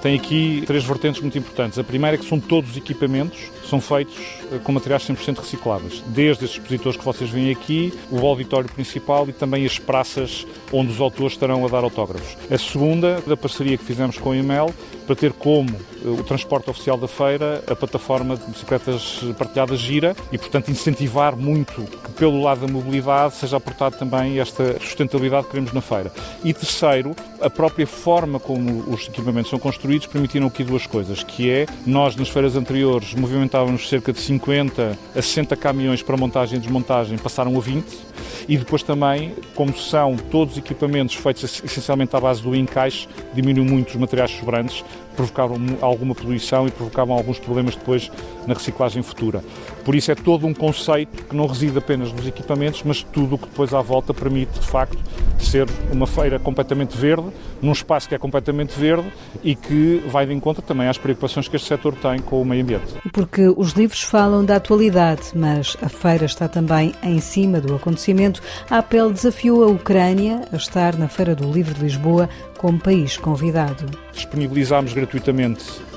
tem 0.03 0.15
aqui 0.15 0.63
três 0.67 0.85
vertentes 0.85 1.23
muito 1.23 1.39
importantes. 1.39 1.79
A 1.79 1.83
primeira 1.83 2.17
é 2.17 2.19
que 2.19 2.29
são 2.29 2.39
todos 2.39 2.73
os 2.73 2.77
equipamentos 2.77 3.51
são 3.69 3.81
feitos 3.81 4.17
eh, 4.53 4.59
com 4.63 4.73
materiais 4.73 5.03
100% 5.07 5.39
recicláveis. 5.39 6.03
Desde 6.07 6.45
estes 6.45 6.61
expositores 6.61 6.99
que 6.99 7.05
vocês 7.05 7.29
veem 7.31 7.51
aqui, 7.51 7.93
o 8.11 8.27
auditório 8.27 8.69
principal 8.71 9.29
e 9.29 9.33
também 9.33 9.67
as 9.67 9.79
praças 9.79 10.47
onde 10.73 10.93
os 10.93 11.01
autores 11.01 11.33
estarão 11.33 11.65
a 11.67 11.69
dar 11.69 11.85
autógrafos. 11.85 12.37
A 12.51 12.59
segunda, 12.59 13.21
da 13.27 13.37
parceria 13.37 13.77
que 13.77 13.85
fizemos 13.85 14.19
com 14.19 14.33
a 14.33 14.37
EML, 14.37 14.73
para 15.09 15.17
ter 15.17 15.33
como 15.33 15.71
eh, 15.71 16.09
o 16.09 16.23
transporte 16.23 16.69
oficial 16.69 16.99
da 16.99 17.09
feira 17.09 17.65
a 17.67 17.75
plataforma 17.75 18.37
de 18.37 18.45
bicicletas 18.45 19.25
partilhadas 19.39 19.81
gira 19.81 20.15
e, 20.31 20.37
portanto, 20.37 20.71
incentivar 20.71 21.35
muito 21.35 21.83
que, 21.83 22.13
pelo 22.13 22.43
lado 22.43 22.67
da 22.67 22.73
mobilidade, 22.73 23.35
seja 23.37 23.57
aportado 23.57 23.97
também 23.97 24.39
esta 24.39 24.79
sustentabilidade 24.79 25.45
que 25.45 25.51
queremos 25.53 25.73
na 25.73 25.81
feira. 25.81 26.13
E 26.45 26.53
terceiro, 26.53 27.17
a 27.41 27.49
própria 27.49 27.87
forma 27.87 28.39
como 28.39 28.93
os 28.93 29.09
equipamentos 29.09 29.51
são 29.51 29.59
construídos 29.59 30.07
permitiram 30.07 30.47
aqui 30.47 30.63
duas 30.63 30.87
coisas, 30.87 31.23
que 31.23 31.51
é, 31.51 31.67
nós 31.87 32.15
nas 32.15 32.29
feiras 32.29 32.55
anteriores 32.55 33.15
movimentar 33.15 33.59
estávamos 33.59 33.89
cerca 33.89 34.13
de 34.13 34.21
50 34.21 34.99
a 35.17 35.23
60 35.23 35.57
caminhões 35.57 36.03
para 36.03 36.17
montagem 36.17 36.59
e 36.59 36.61
desmontagem, 36.61 37.17
passaram 37.17 37.57
a 37.57 37.61
20. 37.61 38.09
E 38.49 38.57
depois 38.57 38.83
também, 38.83 39.35
como 39.55 39.77
são 39.77 40.17
todos 40.17 40.57
equipamentos 40.57 41.15
feitos 41.15 41.63
essencialmente 41.65 42.15
à 42.17 42.21
base 42.21 42.43
do 42.43 42.55
encaixe, 42.55 43.09
diminuiu 43.35 43.65
muito 43.65 43.91
os 43.91 43.97
materiais 43.97 44.31
sobrantes, 44.31 44.85
provocaram 45.19 45.57
alguma 45.81 46.15
poluição 46.15 46.69
e 46.69 46.71
provocavam 46.71 47.17
alguns 47.17 47.41
problemas 47.41 47.75
depois 47.75 48.09
na 48.47 48.55
reciclagem 48.55 49.03
futura. 49.03 49.43
Por 49.85 49.97
isso 49.97 50.13
é 50.13 50.15
todo 50.15 50.47
um 50.47 50.55
conceito 50.55 51.25
que 51.25 51.35
não 51.35 51.47
reside 51.47 51.77
apenas 51.77 52.13
nos 52.13 52.27
equipamentos, 52.27 52.83
mas 52.85 53.03
tudo 53.03 53.35
o 53.35 53.39
que 53.39 53.49
depois 53.49 53.75
à 53.75 53.81
volta 53.83 54.15
permite, 54.15 54.61
de 54.61 54.67
facto, 54.67 54.99
ser 55.41 55.67
uma 55.91 56.07
feira 56.07 56.39
completamente 56.39 56.97
verde, 56.97 57.27
num 57.61 57.73
espaço 57.73 58.09
que 58.09 58.15
é 58.15 58.19
completamente 58.19 58.79
verde 58.79 59.11
e 59.43 59.57
que 59.57 60.03
vai 60.07 60.25
de 60.25 60.33
encontro 60.33 60.63
também 60.63 60.87
às 60.87 60.99
preocupações 60.99 61.49
que 61.49 61.57
este 61.57 61.67
setor 61.67 61.95
tem 61.97 62.21
com 62.21 62.41
o 62.41 62.45
meio 62.45 62.63
ambiente. 62.63 62.95
Porque 63.13 63.53
os 63.57 63.73
livros 63.73 64.03
falam 64.03 64.45
da 64.45 64.57
atualidade, 64.57 65.23
mas 65.35 65.77
a 65.83 65.89
feira 65.89 66.27
está 66.27 66.47
também 66.47 66.95
em 67.03 67.19
cima 67.21 67.61
do 67.61 67.75
acontecimento. 67.75 68.41
A 68.71 68.79
APEL 68.79 69.11
desafiou 69.13 69.65
a 69.65 69.67
Ucrânia 69.67 70.43
a 70.53 70.57
estar 70.57 70.97
na 70.97 71.09
Feira 71.09 71.35
do 71.35 71.51
Livro 71.51 71.75
de 71.75 71.83
Lisboa 71.83 72.29
como 72.59 72.79
país 72.79 73.17
convidado. 73.17 73.87
Disponibilizámos 74.13 74.93
gratuitamente 74.93 75.08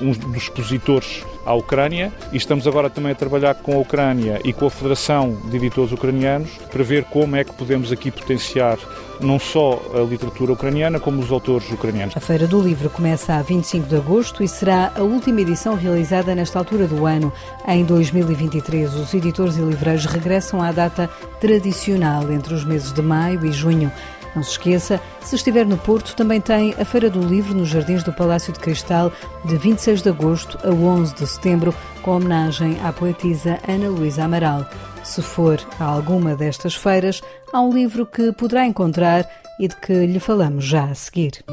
um 0.00 0.12
dos 0.12 0.42
expositores 0.42 1.24
à 1.44 1.54
Ucrânia 1.54 2.12
e 2.32 2.36
estamos 2.36 2.66
agora 2.66 2.88
também 2.88 3.12
a 3.12 3.14
trabalhar 3.14 3.54
com 3.54 3.74
a 3.74 3.78
Ucrânia 3.78 4.40
e 4.44 4.52
com 4.52 4.66
a 4.66 4.70
Federação 4.70 5.36
de 5.44 5.56
Editores 5.56 5.92
Ucranianos 5.92 6.50
para 6.70 6.82
ver 6.82 7.04
como 7.04 7.36
é 7.36 7.44
que 7.44 7.52
podemos 7.52 7.92
aqui 7.92 8.10
potenciar 8.10 8.78
não 9.20 9.38
só 9.38 9.80
a 9.94 10.00
literatura 10.00 10.52
ucraniana, 10.52 10.98
como 10.98 11.22
os 11.22 11.30
autores 11.30 11.70
ucranianos. 11.70 12.16
A 12.16 12.20
Feira 12.20 12.46
do 12.46 12.60
Livro 12.60 12.90
começa 12.90 13.34
a 13.34 13.42
25 13.42 13.86
de 13.86 13.96
agosto 13.96 14.42
e 14.42 14.48
será 14.48 14.92
a 14.96 15.02
última 15.02 15.40
edição 15.40 15.74
realizada 15.74 16.34
nesta 16.34 16.58
altura 16.58 16.86
do 16.86 17.06
ano. 17.06 17.32
Em 17.66 17.84
2023, 17.84 18.94
os 18.94 19.14
editores 19.14 19.56
e 19.56 19.60
livreiros 19.60 20.06
regressam 20.06 20.60
à 20.60 20.72
data 20.72 21.08
tradicional 21.40 22.30
entre 22.32 22.54
os 22.54 22.64
meses 22.64 22.92
de 22.92 23.02
maio 23.02 23.44
e 23.46 23.52
junho. 23.52 23.92
Não 24.34 24.42
se 24.42 24.52
esqueça, 24.52 25.00
se 25.20 25.36
estiver 25.36 25.66
no 25.66 25.76
Porto, 25.76 26.16
também 26.16 26.40
tem 26.40 26.74
a 26.78 26.84
Feira 26.84 27.10
do 27.10 27.20
Livro 27.20 27.54
nos 27.54 27.68
Jardins 27.68 28.02
do 28.02 28.12
Palácio 28.12 28.52
de 28.52 28.60
Cristal, 28.60 29.12
de 29.44 29.56
26 29.56 30.02
de 30.02 30.08
agosto 30.08 30.58
a 30.66 30.70
11 30.70 31.14
de 31.14 31.26
setembro, 31.26 31.74
com 32.02 32.16
homenagem 32.16 32.78
à 32.82 32.92
poetisa 32.92 33.58
Ana 33.68 33.88
Luísa 33.88 34.24
Amaral. 34.24 34.66
Se 35.04 35.20
for 35.20 35.60
a 35.78 35.84
alguma 35.84 36.34
destas 36.34 36.74
feiras, 36.74 37.20
há 37.52 37.60
um 37.60 37.72
livro 37.72 38.06
que 38.06 38.32
poderá 38.32 38.64
encontrar 38.64 39.28
e 39.58 39.68
de 39.68 39.76
que 39.76 40.06
lhe 40.06 40.18
falamos 40.18 40.64
já 40.64 40.84
a 40.84 40.94
seguir. 40.94 41.44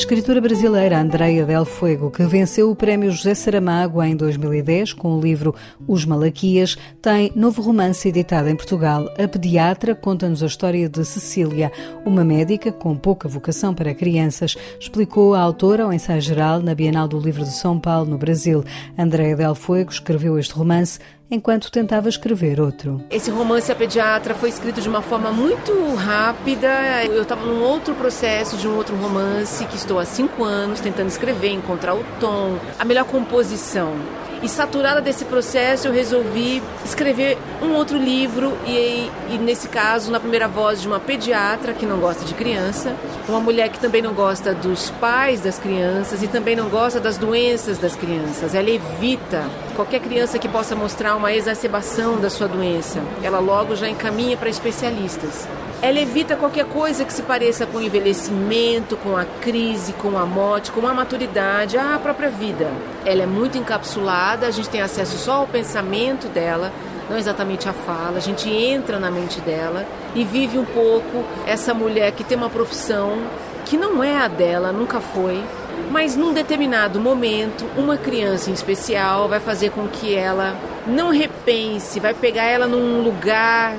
Escritora 0.00 0.40
brasileira 0.40 0.98
Andreia 0.98 1.44
Del 1.44 1.66
Fuego, 1.66 2.10
que 2.10 2.24
venceu 2.24 2.70
o 2.70 2.74
prémio 2.74 3.10
José 3.10 3.34
Saramago 3.34 4.02
em 4.02 4.16
2010 4.16 4.94
com 4.94 5.14
o 5.14 5.20
livro 5.20 5.54
Os 5.86 6.06
Malaquias, 6.06 6.78
tem 7.02 7.30
novo 7.36 7.60
romance 7.60 8.08
editado 8.08 8.48
em 8.48 8.56
Portugal. 8.56 9.12
A 9.22 9.28
pediatra 9.28 9.94
conta-nos 9.94 10.42
a 10.42 10.46
história 10.46 10.88
de 10.88 11.04
Cecília, 11.04 11.70
uma 12.02 12.24
médica 12.24 12.72
com 12.72 12.96
pouca 12.96 13.28
vocação 13.28 13.74
para 13.74 13.94
crianças, 13.94 14.56
explicou 14.80 15.34
a 15.34 15.40
autora 15.40 15.84
ao 15.84 15.92
ensaio 15.92 16.22
geral 16.22 16.62
na 16.62 16.74
Bienal 16.74 17.06
do 17.06 17.20
Livro 17.20 17.44
de 17.44 17.52
São 17.52 17.78
Paulo, 17.78 18.08
no 18.08 18.16
Brasil. 18.16 18.64
Andreia 18.96 19.36
Del 19.36 19.54
Fuego 19.54 19.90
escreveu 19.90 20.38
este 20.38 20.54
romance 20.54 20.98
enquanto 21.30 21.70
tentava 21.70 22.08
escrever 22.08 22.60
outro. 22.60 23.04
Esse 23.10 23.30
romance 23.30 23.70
A 23.70 23.74
Pediatra 23.74 24.34
foi 24.34 24.48
escrito 24.48 24.80
de 24.80 24.88
uma 24.88 25.02
forma 25.02 25.30
muito 25.30 25.72
rápida. 25.94 27.04
Eu 27.04 27.22
estava 27.22 27.44
num 27.44 27.62
outro 27.62 27.94
processo 27.94 28.56
de 28.56 28.66
um 28.66 28.76
outro 28.76 28.96
romance 28.96 29.64
que 29.66 29.76
estou 29.76 29.98
há 29.98 30.04
cinco 30.04 30.42
anos 30.42 30.80
tentando 30.80 31.08
escrever, 31.08 31.50
encontrar 31.50 31.94
o 31.94 32.04
tom, 32.18 32.58
a 32.78 32.84
melhor 32.84 33.04
composição. 33.04 33.94
E 34.42 34.48
saturada 34.48 35.02
desse 35.02 35.26
processo, 35.26 35.88
eu 35.88 35.92
resolvi 35.92 36.62
escrever 36.82 37.36
um 37.60 37.74
outro 37.74 37.98
livro 37.98 38.56
e, 38.66 39.10
e, 39.30 39.38
nesse 39.38 39.68
caso, 39.68 40.10
na 40.10 40.18
primeira 40.18 40.48
voz 40.48 40.80
de 40.80 40.88
uma 40.88 40.98
pediatra 40.98 41.74
que 41.74 41.84
não 41.84 41.98
gosta 41.98 42.24
de 42.24 42.32
criança, 42.32 42.96
uma 43.28 43.38
mulher 43.38 43.68
que 43.68 43.78
também 43.78 44.00
não 44.00 44.14
gosta 44.14 44.54
dos 44.54 44.88
pais 44.92 45.42
das 45.42 45.58
crianças 45.58 46.22
e 46.22 46.28
também 46.28 46.56
não 46.56 46.70
gosta 46.70 46.98
das 46.98 47.18
doenças 47.18 47.76
das 47.76 47.94
crianças. 47.94 48.54
Ela 48.54 48.70
evita 48.70 49.44
qualquer 49.76 50.00
criança 50.00 50.38
que 50.38 50.48
possa 50.48 50.74
mostrar 50.74 51.16
uma 51.16 51.32
exacerbação 51.34 52.18
da 52.18 52.30
sua 52.30 52.48
doença. 52.48 52.98
Ela 53.22 53.40
logo 53.40 53.76
já 53.76 53.90
encaminha 53.90 54.38
para 54.38 54.48
especialistas. 54.48 55.46
Ela 55.82 55.98
evita 55.98 56.36
qualquer 56.36 56.66
coisa 56.66 57.06
que 57.06 57.12
se 57.12 57.22
pareça 57.22 57.64
com 57.64 57.78
o 57.78 57.82
envelhecimento, 57.82 58.98
com 58.98 59.16
a 59.16 59.24
crise, 59.24 59.94
com 59.94 60.18
a 60.18 60.26
morte, 60.26 60.70
com 60.70 60.86
a 60.86 60.92
maturidade, 60.92 61.78
a 61.78 61.98
própria 61.98 62.28
vida. 62.28 62.70
Ela 63.06 63.22
é 63.22 63.26
muito 63.26 63.56
encapsulada, 63.56 64.46
a 64.46 64.50
gente 64.50 64.68
tem 64.68 64.82
acesso 64.82 65.16
só 65.16 65.36
ao 65.36 65.46
pensamento 65.46 66.28
dela, 66.28 66.70
não 67.08 67.16
exatamente 67.16 67.66
a 67.66 67.72
fala, 67.72 68.18
a 68.18 68.20
gente 68.20 68.50
entra 68.50 68.98
na 68.98 69.10
mente 69.10 69.40
dela 69.40 69.86
e 70.14 70.22
vive 70.22 70.58
um 70.58 70.66
pouco 70.66 71.24
essa 71.46 71.72
mulher 71.72 72.12
que 72.12 72.24
tem 72.24 72.36
uma 72.36 72.50
profissão 72.50 73.16
que 73.64 73.78
não 73.78 74.04
é 74.04 74.18
a 74.18 74.28
dela, 74.28 74.72
nunca 74.72 75.00
foi, 75.00 75.42
mas 75.90 76.14
num 76.14 76.34
determinado 76.34 77.00
momento, 77.00 77.64
uma 77.74 77.96
criança 77.96 78.50
em 78.50 78.52
especial 78.52 79.30
vai 79.30 79.40
fazer 79.40 79.70
com 79.70 79.88
que 79.88 80.14
ela 80.14 80.54
não 80.86 81.10
repense, 81.10 81.98
vai 82.00 82.12
pegar 82.12 82.44
ela 82.44 82.66
num 82.66 83.02
lugar 83.02 83.76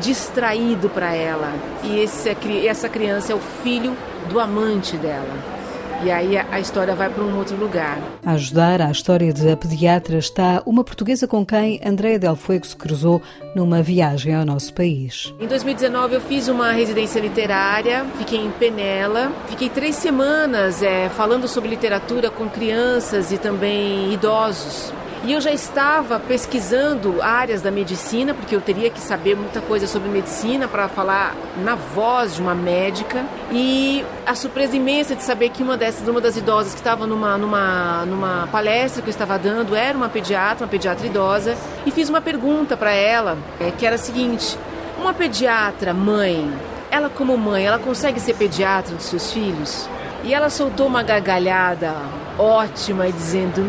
distraído 0.00 0.88
para 0.88 1.14
ela. 1.14 1.52
E 1.82 2.00
esse, 2.00 2.36
essa 2.66 2.88
criança 2.88 3.32
é 3.32 3.34
o 3.36 3.40
filho 3.62 3.96
do 4.28 4.40
amante 4.40 4.96
dela. 4.96 5.54
E 6.02 6.10
aí 6.10 6.36
a 6.36 6.60
história 6.60 6.94
vai 6.94 7.08
para 7.08 7.22
um 7.22 7.38
outro 7.38 7.56
lugar. 7.56 7.98
A 8.26 8.32
ajudar 8.32 8.82
a 8.82 8.90
história 8.90 9.32
de 9.32 9.48
A 9.48 9.56
Pediatra 9.56 10.18
está 10.18 10.62
uma 10.66 10.84
portuguesa 10.84 11.26
com 11.26 11.46
quem 11.46 11.80
Andréa 11.82 12.18
Del 12.18 12.36
Fuego 12.36 12.66
se 12.66 12.76
cruzou 12.76 13.22
numa 13.54 13.82
viagem 13.82 14.34
ao 14.34 14.44
nosso 14.44 14.74
país. 14.74 15.32
Em 15.40 15.46
2019 15.46 16.16
eu 16.16 16.20
fiz 16.20 16.48
uma 16.48 16.72
residência 16.72 17.20
literária, 17.20 18.04
fiquei 18.18 18.38
em 18.38 18.50
Penela, 18.50 19.32
fiquei 19.48 19.70
três 19.70 19.96
semanas 19.96 20.82
é, 20.82 21.08
falando 21.08 21.48
sobre 21.48 21.70
literatura 21.70 22.30
com 22.30 22.50
crianças 22.50 23.32
e 23.32 23.38
também 23.38 24.12
idosos. 24.12 24.92
E 25.26 25.32
eu 25.32 25.40
já 25.40 25.50
estava 25.50 26.20
pesquisando 26.20 27.22
áreas 27.22 27.62
da 27.62 27.70
medicina, 27.70 28.34
porque 28.34 28.54
eu 28.54 28.60
teria 28.60 28.90
que 28.90 29.00
saber 29.00 29.34
muita 29.34 29.58
coisa 29.62 29.86
sobre 29.86 30.10
medicina 30.10 30.68
para 30.68 30.86
falar 30.86 31.34
na 31.64 31.74
voz 31.74 32.34
de 32.34 32.42
uma 32.42 32.54
médica. 32.54 33.24
E 33.50 34.04
a 34.26 34.34
surpresa 34.34 34.76
imensa 34.76 35.16
de 35.16 35.22
saber 35.22 35.48
que 35.48 35.62
uma 35.62 35.78
dessas, 35.78 36.06
uma 36.06 36.20
das 36.20 36.36
idosas 36.36 36.74
que 36.74 36.80
estava 36.80 37.06
numa, 37.06 37.38
numa, 37.38 38.04
numa 38.04 38.48
palestra 38.52 39.00
que 39.00 39.08
eu 39.08 39.12
estava 39.12 39.38
dando 39.38 39.74
era 39.74 39.96
uma 39.96 40.10
pediatra, 40.10 40.66
uma 40.66 40.70
pediatra 40.70 41.06
idosa, 41.06 41.56
e 41.86 41.90
fiz 41.90 42.10
uma 42.10 42.20
pergunta 42.20 42.76
para 42.76 42.92
ela, 42.92 43.38
é, 43.58 43.70
que 43.70 43.86
era 43.86 43.94
a 43.94 43.98
seguinte: 43.98 44.58
uma 45.00 45.14
pediatra 45.14 45.94
mãe, 45.94 46.52
ela 46.90 47.08
como 47.08 47.34
mãe, 47.38 47.64
ela 47.64 47.78
consegue 47.78 48.20
ser 48.20 48.34
pediatra 48.34 48.94
dos 48.94 49.06
seus 49.06 49.32
filhos? 49.32 49.88
E 50.22 50.34
ela 50.34 50.50
soltou 50.50 50.86
uma 50.86 51.02
gargalhada 51.02 51.94
ótima, 52.38 53.10
dizendo: 53.10 53.62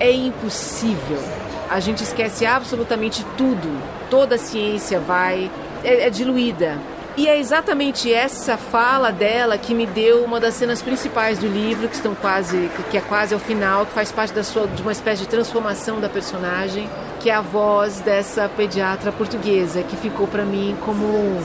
é 0.00 0.10
impossível. 0.10 1.22
A 1.68 1.78
gente 1.78 2.02
esquece 2.02 2.44
absolutamente 2.44 3.24
tudo. 3.36 3.68
Toda 4.10 4.34
a 4.34 4.38
ciência 4.38 4.98
vai 4.98 5.48
é, 5.84 6.06
é 6.06 6.10
diluída. 6.10 6.78
E 7.16 7.28
é 7.28 7.38
exatamente 7.38 8.12
essa 8.12 8.56
fala 8.56 9.12
dela 9.12 9.58
que 9.58 9.74
me 9.74 9.84
deu 9.84 10.24
uma 10.24 10.40
das 10.40 10.54
cenas 10.54 10.80
principais 10.80 11.38
do 11.38 11.46
livro, 11.46 11.88
que 11.88 11.94
estão 11.94 12.14
quase, 12.14 12.70
que 12.90 12.96
é 12.96 13.00
quase 13.00 13.34
ao 13.34 13.40
final, 13.40 13.84
que 13.84 13.92
faz 13.92 14.10
parte 14.10 14.32
da 14.32 14.42
sua, 14.42 14.66
de 14.66 14.80
uma 14.80 14.92
espécie 14.92 15.22
de 15.22 15.28
transformação 15.28 16.00
da 16.00 16.08
personagem, 16.08 16.88
que 17.20 17.28
é 17.28 17.34
a 17.34 17.42
voz 17.42 18.00
dessa 18.00 18.48
pediatra 18.48 19.12
portuguesa, 19.12 19.82
que 19.82 19.94
ficou 19.96 20.26
para 20.26 20.44
mim 20.44 20.74
como 20.80 21.38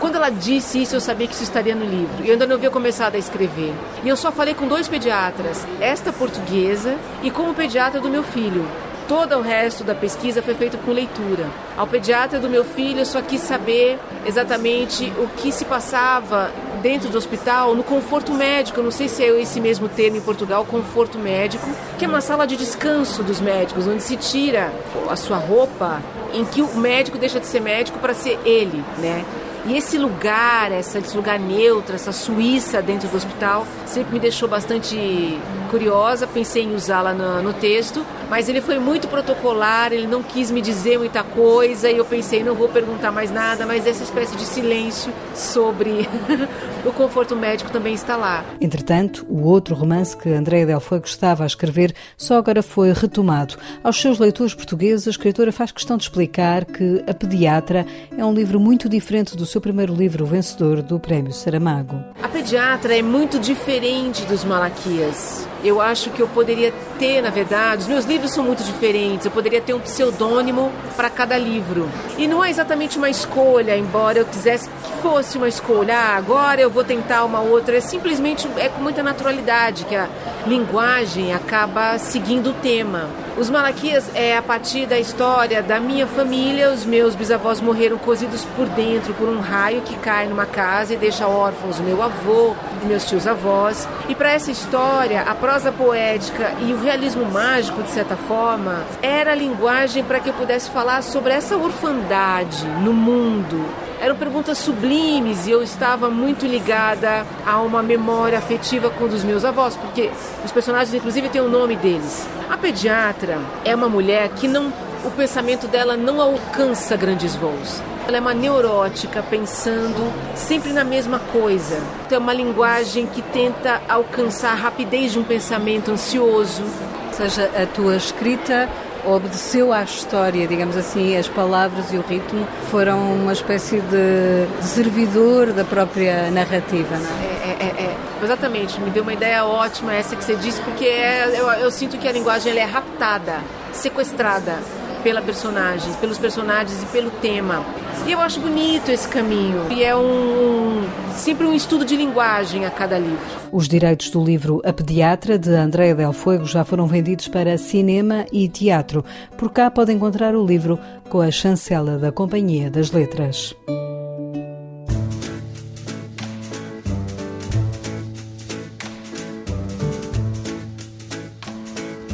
quando 0.00 0.14
ela 0.14 0.30
disse 0.30 0.80
isso, 0.80 0.96
eu 0.96 1.00
sabia 1.00 1.26
que 1.26 1.34
isso 1.34 1.42
estaria 1.42 1.74
no 1.74 1.84
livro. 1.84 2.24
E 2.24 2.28
eu 2.28 2.32
ainda 2.32 2.46
não 2.46 2.54
havia 2.54 2.70
começado 2.70 3.16
a 3.16 3.18
escrever. 3.18 3.74
E 4.04 4.08
eu 4.08 4.16
só 4.16 4.30
falei 4.30 4.54
com 4.54 4.66
dois 4.66 4.88
pediatras, 4.88 5.66
esta 5.80 6.12
portuguesa 6.12 6.96
e 7.22 7.30
com 7.30 7.50
o 7.50 7.54
pediatra 7.54 8.00
do 8.00 8.08
meu 8.08 8.22
filho. 8.22 8.64
Todo 9.08 9.38
o 9.38 9.40
resto 9.40 9.82
da 9.82 9.94
pesquisa 9.94 10.42
foi 10.42 10.54
feito 10.54 10.76
com 10.76 10.92
leitura. 10.92 11.46
Ao 11.78 11.86
pediatra 11.86 12.38
do 12.38 12.46
meu 12.46 12.62
filho, 12.62 13.00
eu 13.00 13.06
só 13.06 13.22
quis 13.22 13.40
saber 13.40 13.98
exatamente 14.26 15.10
o 15.16 15.26
que 15.28 15.50
se 15.50 15.64
passava 15.64 16.52
dentro 16.82 17.08
do 17.08 17.16
hospital, 17.16 17.74
no 17.74 17.82
conforto 17.82 18.34
médico. 18.34 18.82
Não 18.82 18.90
sei 18.90 19.08
se 19.08 19.24
é 19.24 19.40
esse 19.40 19.62
mesmo 19.62 19.88
termo 19.88 20.18
em 20.18 20.20
Portugal, 20.20 20.62
conforto 20.66 21.18
médico, 21.18 21.66
que 21.98 22.04
é 22.04 22.08
uma 22.08 22.20
sala 22.20 22.46
de 22.46 22.54
descanso 22.54 23.22
dos 23.22 23.40
médicos, 23.40 23.86
onde 23.86 24.02
se 24.02 24.14
tira 24.14 24.70
a 25.08 25.16
sua 25.16 25.38
roupa, 25.38 26.02
em 26.34 26.44
que 26.44 26.60
o 26.60 26.76
médico 26.76 27.16
deixa 27.16 27.40
de 27.40 27.46
ser 27.46 27.60
médico 27.60 27.98
para 27.98 28.12
ser 28.12 28.38
ele, 28.44 28.84
né? 28.98 29.24
E 29.66 29.76
esse 29.76 29.98
lugar, 29.98 30.72
esse 30.72 31.16
lugar 31.16 31.38
neutro, 31.38 31.94
essa 31.94 32.12
Suíça 32.12 32.80
dentro 32.80 33.08
do 33.08 33.16
hospital, 33.16 33.66
sempre 33.84 34.14
me 34.14 34.20
deixou 34.20 34.48
bastante 34.48 35.38
curiosa. 35.70 36.26
Pensei 36.26 36.62
em 36.62 36.74
usá-la 36.74 37.12
no, 37.12 37.42
no, 37.42 37.52
texto, 37.52 38.04
mas 38.28 38.48
ele 38.48 38.60
foi 38.60 38.78
muito 38.78 39.08
protocolar, 39.08 39.92
ele 39.92 40.06
não 40.06 40.22
quis 40.22 40.50
me 40.50 40.60
dizer 40.60 40.98
muita 40.98 41.22
coisa 41.22 41.90
e 41.90 41.96
eu 41.96 42.04
pensei, 42.04 42.42
não 42.42 42.54
vou 42.54 42.68
perguntar 42.68 43.10
mais 43.10 43.30
nada, 43.30 43.66
mas 43.66 43.86
essa 43.86 44.02
espécie 44.02 44.36
de 44.36 44.44
silêncio 44.44 45.12
sobre 45.34 46.08
o 46.84 46.92
conforto 46.92 47.34
médico 47.34 47.70
também 47.70 47.94
está 47.94 48.16
lá. 48.16 48.44
Entretanto, 48.60 49.26
o 49.28 49.44
outro 49.44 49.74
romance 49.74 50.16
que 50.16 50.28
Andréa 50.28 50.66
Del 50.66 50.80
Fuego 50.80 51.06
estava 51.06 51.44
a 51.44 51.46
escrever 51.46 51.94
só 52.16 52.38
agora 52.38 52.62
foi 52.62 52.92
retomado. 52.92 53.56
Aos 53.82 54.00
seus 54.00 54.18
leitores 54.18 54.54
portugueses, 54.54 55.06
a 55.06 55.10
escritora 55.10 55.50
faz 55.52 55.72
questão 55.72 55.96
de 55.96 56.02
explicar 56.04 56.64
que 56.64 57.02
A 57.06 57.14
Pediatra 57.14 57.86
é 58.16 58.24
um 58.24 58.32
livro 58.32 58.60
muito 58.60 58.88
diferente 58.88 59.36
do 59.36 59.46
seu 59.46 59.60
primeiro 59.60 59.94
livro, 59.94 60.26
vencedor 60.26 60.82
do 60.82 61.00
Prémio 61.00 61.32
Saramago. 61.32 62.02
A 62.22 62.28
Pediatra 62.28 62.96
é 62.96 63.02
muito 63.02 63.38
diferente 63.38 64.24
dos 64.26 64.44
Malaquias. 64.44 65.47
Eu 65.62 65.80
acho 65.80 66.10
que 66.10 66.20
eu 66.20 66.28
poderia 66.28 66.72
ter, 66.98 67.20
na 67.20 67.30
verdade, 67.30 67.82
os 67.82 67.88
meus 67.88 68.04
livros 68.04 68.30
são 68.30 68.44
muito 68.44 68.62
diferentes, 68.62 69.26
eu 69.26 69.32
poderia 69.32 69.60
ter 69.60 69.74
um 69.74 69.80
pseudônimo 69.80 70.72
para 70.96 71.10
cada 71.10 71.36
livro. 71.36 71.88
E 72.16 72.26
não 72.26 72.44
é 72.44 72.50
exatamente 72.50 72.96
uma 72.98 73.10
escolha, 73.10 73.76
embora 73.76 74.18
eu 74.18 74.24
quisesse 74.24 74.68
que 74.68 75.02
fosse 75.02 75.36
uma 75.36 75.48
escolha. 75.48 75.96
Ah, 75.96 76.16
agora 76.16 76.60
eu 76.60 76.70
vou 76.70 76.84
tentar 76.84 77.24
uma 77.24 77.40
outra. 77.40 77.76
É 77.76 77.80
simplesmente 77.80 78.48
é 78.56 78.68
com 78.68 78.80
muita 78.80 79.02
naturalidade 79.02 79.84
que 79.84 79.96
a 79.96 80.08
linguagem 80.48 81.32
acaba 81.34 81.98
seguindo 81.98 82.50
o 82.50 82.54
tema. 82.54 83.08
Os 83.36 83.50
Malaquias 83.50 84.10
é 84.14 84.36
a 84.36 84.42
partir 84.42 84.86
da 84.86 84.98
história 84.98 85.62
da 85.62 85.78
minha 85.78 86.06
família. 86.06 86.72
Os 86.72 86.84
meus 86.84 87.14
bisavós 87.14 87.60
morreram 87.60 87.98
cozidos 87.98 88.44
por 88.56 88.66
dentro 88.70 89.14
por 89.14 89.28
um 89.28 89.38
raio 89.38 89.82
que 89.82 89.94
cai 89.98 90.26
numa 90.26 90.46
casa 90.46 90.94
e 90.94 90.96
deixa 90.96 91.28
órfãos 91.28 91.78
meu 91.78 92.02
avô 92.02 92.56
e 92.82 92.86
meus 92.86 93.04
tios 93.04 93.26
avós. 93.26 93.86
E 94.08 94.14
para 94.14 94.32
essa 94.32 94.50
história, 94.50 95.22
a 95.22 95.34
prosa 95.34 95.70
poética 95.70 96.52
e 96.66 96.72
o 96.72 96.80
realismo 96.80 97.24
mágico, 97.26 97.82
de 97.82 97.90
certa 97.90 98.16
forma, 98.16 98.82
era 99.02 99.32
a 99.32 99.36
linguagem 99.36 100.02
para 100.02 100.18
que 100.18 100.30
eu 100.30 100.34
pudesse 100.34 100.70
falar 100.70 101.02
sobre 101.02 101.32
essa 101.32 101.56
orfandade 101.56 102.66
no 102.82 102.92
mundo 102.92 103.87
eram 104.00 104.16
perguntas 104.16 104.58
sublimes 104.58 105.46
e 105.46 105.50
eu 105.50 105.62
estava 105.62 106.08
muito 106.08 106.46
ligada 106.46 107.26
a 107.44 107.60
uma 107.60 107.82
memória 107.82 108.38
afetiva 108.38 108.90
com 108.90 109.04
um 109.04 109.24
meus 109.24 109.44
avós, 109.44 109.76
porque 109.76 110.10
os 110.44 110.52
personagens, 110.52 110.94
inclusive, 110.94 111.28
têm 111.28 111.40
o 111.40 111.48
nome 111.48 111.76
deles. 111.76 112.26
A 112.48 112.56
pediatra 112.56 113.40
é 113.64 113.74
uma 113.74 113.88
mulher 113.88 114.28
que 114.30 114.46
não, 114.46 114.72
o 115.04 115.10
pensamento 115.10 115.66
dela 115.66 115.96
não 115.96 116.20
alcança 116.20 116.96
grandes 116.96 117.34
voos. 117.34 117.82
Ela 118.06 118.16
é 118.16 118.20
uma 118.20 118.32
neurótica, 118.32 119.22
pensando 119.22 120.10
sempre 120.34 120.72
na 120.72 120.82
mesma 120.82 121.18
coisa. 121.18 121.78
Então, 122.06 122.16
é 122.16 122.18
uma 122.18 122.32
linguagem 122.32 123.06
que 123.06 123.20
tenta 123.20 123.82
alcançar 123.86 124.52
a 124.52 124.54
rapidez 124.54 125.12
de 125.12 125.18
um 125.18 125.24
pensamento 125.24 125.90
ansioso. 125.90 126.62
Ou 127.08 127.12
seja, 127.12 127.50
a 127.54 127.66
tua 127.66 127.96
escrita 127.96 128.68
obedeceu 129.04 129.72
à 129.72 129.82
história, 129.82 130.46
digamos 130.46 130.76
assim, 130.76 131.16
as 131.16 131.28
palavras 131.28 131.92
e 131.92 131.96
o 131.96 132.02
ritmo 132.02 132.46
foram 132.70 133.14
uma 133.14 133.32
espécie 133.32 133.80
de, 133.80 134.64
servidor 134.64 135.52
da 135.52 135.64
própria 135.64 136.30
narrativa, 136.30 136.96
não 136.96 137.10
é? 137.10 137.24
É, 137.24 137.56
é, 137.60 137.66
é, 137.66 137.84
é. 137.84 137.96
Exatamente, 138.22 138.80
me 138.80 138.90
deu 138.90 139.02
uma 139.02 139.12
ideia 139.12 139.44
ótima 139.44 139.94
essa 139.94 140.16
que 140.16 140.24
você 140.24 140.36
disse, 140.36 140.60
porque 140.62 140.84
é, 140.84 141.38
eu, 141.38 141.46
eu 141.52 141.70
sinto 141.70 141.96
que 141.98 142.08
a 142.08 142.12
linguagem 142.12 142.56
é 142.56 142.64
raptada, 142.64 143.40
sequestrada 143.72 144.58
pela 145.02 145.22
personagem, 145.22 145.92
pelos 145.94 146.18
personagens 146.18 146.82
e 146.82 146.86
pelo 146.86 147.10
tema. 147.10 147.64
E 148.06 148.12
eu 148.12 148.20
acho 148.20 148.40
bonito 148.40 148.90
esse 148.90 149.06
caminho. 149.08 149.66
E 149.70 149.82
é 149.82 149.94
um 149.94 150.82
sempre 151.16 151.46
um 151.46 151.52
estudo 151.52 151.84
de 151.84 151.96
linguagem 151.96 152.64
a 152.64 152.70
cada 152.70 152.98
livro. 152.98 153.18
Os 153.52 153.68
direitos 153.68 154.10
do 154.10 154.22
livro 154.22 154.62
A 154.64 154.72
Pediatra 154.72 155.38
de 155.38 155.50
Andréa 155.50 155.94
Del 155.94 156.12
Fuego 156.12 156.44
já 156.44 156.64
foram 156.64 156.86
vendidos 156.86 157.28
para 157.28 157.58
cinema 157.58 158.24
e 158.32 158.48
teatro. 158.48 159.04
Por 159.36 159.50
cá 159.50 159.70
pode 159.70 159.92
encontrar 159.92 160.34
o 160.34 160.46
livro 160.46 160.78
com 161.08 161.20
a 161.20 161.30
chancela 161.30 161.98
da 161.98 162.12
Companhia 162.12 162.70
das 162.70 162.90
Letras. 162.92 163.54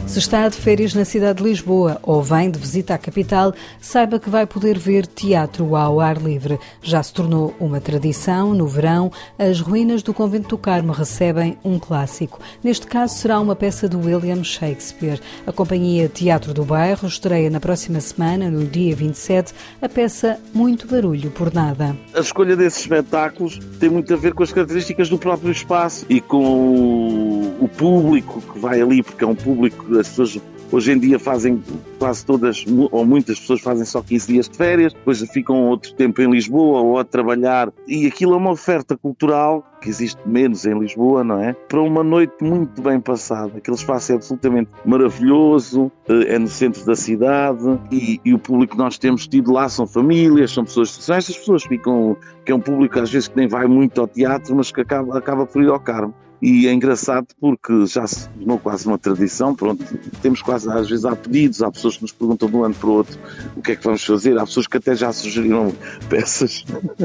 Se 0.06 0.18
está 0.20 0.48
de 0.48 0.56
férias 0.56 0.94
na 0.94 1.04
cidade 1.04 1.38
de 1.42 1.48
Lisboa 1.48 1.98
ou 2.02 2.22
vem 2.22 2.48
de 2.48 2.58
visita 2.58 2.94
à 2.94 2.98
capital, 2.98 3.52
saiba 3.80 4.20
que 4.20 4.30
vai 4.30 4.46
poder 4.46 4.78
ver 4.78 5.06
teatro 5.06 5.74
ao 5.74 5.98
ar 5.98 6.18
livre. 6.18 6.58
Já 6.82 7.02
se 7.02 7.12
tornou 7.12 7.52
uma 7.58 7.80
tradição, 7.80 8.54
no 8.54 8.66
verão, 8.66 9.10
as 9.36 9.60
ruínas 9.60 10.04
do 10.04 10.14
Convento 10.14 10.50
do 10.50 10.58
Carmo 10.58 10.92
recebem 10.92 11.58
um 11.64 11.80
clássico. 11.80 12.38
Neste 12.62 12.86
caso 12.86 13.16
será 13.16 13.40
uma 13.40 13.56
peça 13.56 13.88
de 13.88 13.96
William 13.96 14.44
Shakespeare. 14.44 15.20
A 15.46 15.52
Companhia 15.52 16.08
Teatro 16.08 16.54
do 16.54 16.64
Bairro 16.64 17.08
estreia 17.08 17.50
na 17.50 17.58
próxima 17.58 17.98
semana, 18.00 18.48
no 18.48 18.64
dia 18.66 18.94
27, 18.94 19.52
a 19.82 19.88
peça 19.88 20.38
Muito 20.52 20.86
Barulho 20.86 21.30
por 21.30 21.52
Nada. 21.52 21.96
A 22.14 22.20
escolha 22.20 22.54
desses 22.54 22.80
espetáculos 22.80 23.58
tem 23.80 23.88
muito 23.88 24.12
a 24.14 24.16
ver 24.16 24.32
com 24.34 24.44
as 24.44 24.52
características 24.52 25.08
do 25.08 25.18
próprio 25.18 25.50
espaço 25.50 26.06
e 26.08 26.20
com 26.20 27.56
o 27.58 27.68
público 27.68 28.40
que 28.40 28.58
vai 28.60 28.80
ali, 28.80 29.02
porque 29.02 29.24
é 29.24 29.26
um 29.26 29.34
público 29.34 29.93
as 29.98 30.08
pessoas 30.08 30.40
hoje 30.72 30.92
em 30.92 30.98
dia 30.98 31.18
fazem 31.18 31.62
quase 31.98 32.24
todas, 32.24 32.64
ou 32.90 33.04
muitas 33.04 33.38
pessoas 33.38 33.60
fazem 33.60 33.84
só 33.84 34.02
15 34.02 34.26
dias 34.26 34.48
de 34.48 34.56
férias, 34.56 34.92
depois 34.92 35.20
ficam 35.30 35.68
outro 35.68 35.92
tempo 35.94 36.20
em 36.20 36.30
Lisboa 36.30 36.80
ou 36.80 36.98
a 36.98 37.04
trabalhar. 37.04 37.72
E 37.86 38.06
aquilo 38.06 38.34
é 38.34 38.36
uma 38.36 38.50
oferta 38.50 38.96
cultural 38.96 39.64
que 39.80 39.88
existe 39.88 40.20
menos 40.26 40.64
em 40.64 40.78
Lisboa, 40.78 41.22
não 41.22 41.40
é? 41.40 41.52
Para 41.52 41.80
uma 41.80 42.02
noite 42.02 42.42
muito 42.42 42.80
bem 42.82 42.98
passada. 42.98 43.58
Aquele 43.58 43.76
espaço 43.76 44.12
é 44.12 44.14
absolutamente 44.14 44.70
maravilhoso, 44.84 45.92
eh, 46.08 46.34
é 46.34 46.38
no 46.38 46.48
centro 46.48 46.84
da 46.86 46.96
cidade 46.96 47.78
e, 47.92 48.20
e 48.24 48.32
o 48.32 48.38
público 48.38 48.72
que 48.72 48.78
nós 48.78 48.98
temos 48.98 49.26
tido 49.26 49.52
lá 49.52 49.68
são 49.68 49.86
famílias, 49.86 50.52
são 50.52 50.64
pessoas. 50.64 50.90
São 50.90 51.14
estas 51.14 51.36
pessoas 51.36 51.62
que 51.62 51.70
ficam, 51.70 52.16
que 52.44 52.50
é 52.50 52.54
um 52.54 52.60
público 52.60 52.98
às 52.98 53.10
vezes 53.10 53.28
que 53.28 53.36
nem 53.36 53.46
vai 53.46 53.66
muito 53.66 54.00
ao 54.00 54.08
teatro, 54.08 54.56
mas 54.56 54.72
que 54.72 54.80
acaba, 54.80 55.18
acaba 55.18 55.46
por 55.46 55.62
ir 55.62 55.68
ao 55.68 55.78
Carmo. 55.78 56.14
E 56.44 56.68
é 56.68 56.74
engraçado 56.74 57.28
porque 57.40 57.86
já 57.86 58.06
se 58.06 58.28
tornou 58.28 58.58
quase 58.58 58.86
uma 58.86 58.98
tradição, 58.98 59.54
pronto, 59.54 59.82
temos 60.20 60.42
quase, 60.42 60.70
às 60.70 60.90
vezes 60.90 61.06
há 61.06 61.16
pedidos, 61.16 61.62
há 61.62 61.70
pessoas 61.70 61.96
que 61.96 62.02
nos 62.02 62.12
perguntam 62.12 62.50
de 62.50 62.54
um 62.54 62.62
ano 62.62 62.74
para 62.74 62.86
o 62.86 62.92
outro 62.92 63.18
o 63.56 63.62
que 63.62 63.72
é 63.72 63.76
que 63.76 63.82
vamos 63.82 64.04
fazer, 64.04 64.36
há 64.36 64.44
pessoas 64.44 64.66
que 64.66 64.76
até 64.76 64.94
já 64.94 65.10
sugeriram 65.10 65.72
peças 66.10 66.62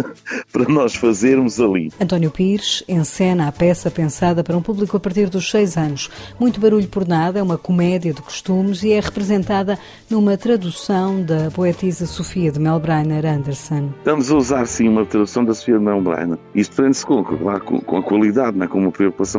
para 0.51 0.67
nós 0.67 0.93
fazermos 0.93 1.57
ali. 1.57 1.89
António 2.01 2.29
Pires 2.31 2.83
encena 2.85 3.47
a 3.47 3.51
peça 3.53 3.89
pensada 3.89 4.43
para 4.43 4.57
um 4.57 4.61
público 4.61 4.97
a 4.97 4.99
partir 4.99 5.29
dos 5.29 5.49
seis 5.49 5.77
anos. 5.77 6.09
Muito 6.37 6.59
Barulho 6.59 6.89
por 6.89 7.07
Nada 7.07 7.39
é 7.39 7.41
uma 7.41 7.57
comédia 7.57 8.13
de 8.13 8.21
costumes 8.21 8.83
e 8.83 8.91
é 8.91 8.99
representada 8.99 9.79
numa 10.09 10.35
tradução 10.35 11.21
da 11.23 11.49
poetisa 11.49 12.05
Sofia 12.05 12.51
de 12.51 12.59
Melbreiner 12.59 13.25
Anderson. 13.25 13.91
Estamos 13.99 14.29
a 14.29 14.35
usar 14.35 14.65
sim 14.65 14.89
uma 14.89 15.05
tradução 15.05 15.45
da 15.45 15.53
Sofia 15.53 15.77
de 15.77 15.85
Melbreiner. 15.85 16.37
Isto 16.53 16.75
prende-se 16.75 17.05
com, 17.05 17.23
com, 17.23 17.79
com, 17.79 17.97
a 17.97 18.03
qualidade, 18.03 18.57
não 18.57 18.65
é? 18.65 18.67
com 18.67 18.79
uma 18.79 18.91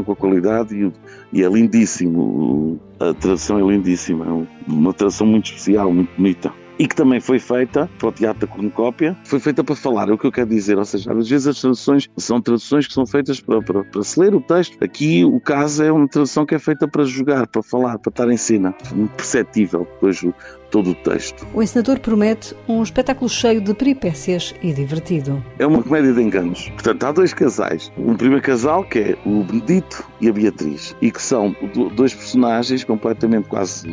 com 0.05 0.13
a 0.13 0.17
qualidade 0.17 0.75
e, 0.75 0.93
e 1.33 1.43
é 1.43 1.49
lindíssimo. 1.49 2.81
A 2.99 3.15
tradução 3.15 3.59
é 3.59 3.73
lindíssima, 3.73 4.27
é 4.27 4.71
uma 4.71 4.93
tradução 4.93 5.27
muito 5.27 5.47
especial, 5.47 5.93
muito 5.93 6.15
bonita 6.17 6.53
e 6.81 6.89
que 6.89 6.97
também 6.97 7.21
foi 7.21 7.39
feita 7.39 7.91
para 7.99 8.09
o 8.09 8.13
Teatro 8.13 8.47
da 8.47 8.47
Cornucópia, 8.47 9.15
foi 9.23 9.39
feita 9.39 9.63
para 9.63 9.77
falar, 9.77 10.09
é 10.09 10.13
o 10.15 10.17
que 10.17 10.27
eu 10.27 10.33
quero 10.33 10.49
dizer, 10.49 10.79
ou 10.79 10.85
seja, 10.87 11.13
às 11.13 11.29
vezes 11.29 11.47
as 11.47 11.61
traduções 11.61 12.09
são 12.17 12.41
traduções 12.41 12.87
que 12.87 12.95
são 12.95 13.05
feitas 13.05 13.39
para, 13.39 13.61
para, 13.61 13.85
para 13.85 14.03
se 14.03 14.19
ler 14.19 14.35
o 14.35 14.41
texto. 14.41 14.83
Aqui 14.83 15.23
o 15.23 15.39
caso 15.39 15.83
é 15.83 15.93
uma 15.93 16.09
tradução 16.09 16.47
que 16.47 16.55
é 16.55 16.59
feita 16.59 16.89
para 16.89 17.05
jogar, 17.05 17.47
para 17.49 17.63
falar, 17.63 17.99
para 17.99 18.09
estar 18.09 18.31
em 18.31 18.37
cena, 18.39 18.75
muito 18.95 19.11
perceptível 19.11 19.81
depois 19.81 20.23
o, 20.23 20.33
todo 20.71 20.91
o 20.91 20.95
texto. 20.95 21.47
O 21.53 21.63
encenador 21.63 22.01
promete 22.01 22.55
um 22.69 22.83
espetáculo 22.83 23.29
cheio 23.29 23.61
de 23.61 23.75
peripécias 23.75 24.55
e 24.63 24.73
divertido. 24.73 25.43
É 25.59 25.67
uma 25.67 25.83
comédia 25.83 26.13
de 26.13 26.23
enganos. 26.23 26.69
Portanto, 26.71 27.05
há 27.05 27.13
dois 27.13 27.35
casais. 27.35 27.93
Um 27.99 28.17
primeiro 28.17 28.43
casal, 28.43 28.85
que 28.85 28.99
é 28.99 29.19
o 29.27 29.43
Benedito 29.45 30.05
e 30.21 30.29
a 30.29 30.33
Beatriz, 30.33 30.95
e 31.01 31.11
que 31.11 31.21
são 31.21 31.55
dois 31.95 32.15
personagens 32.15 32.85
completamente 32.85 33.49
quase. 33.49 33.89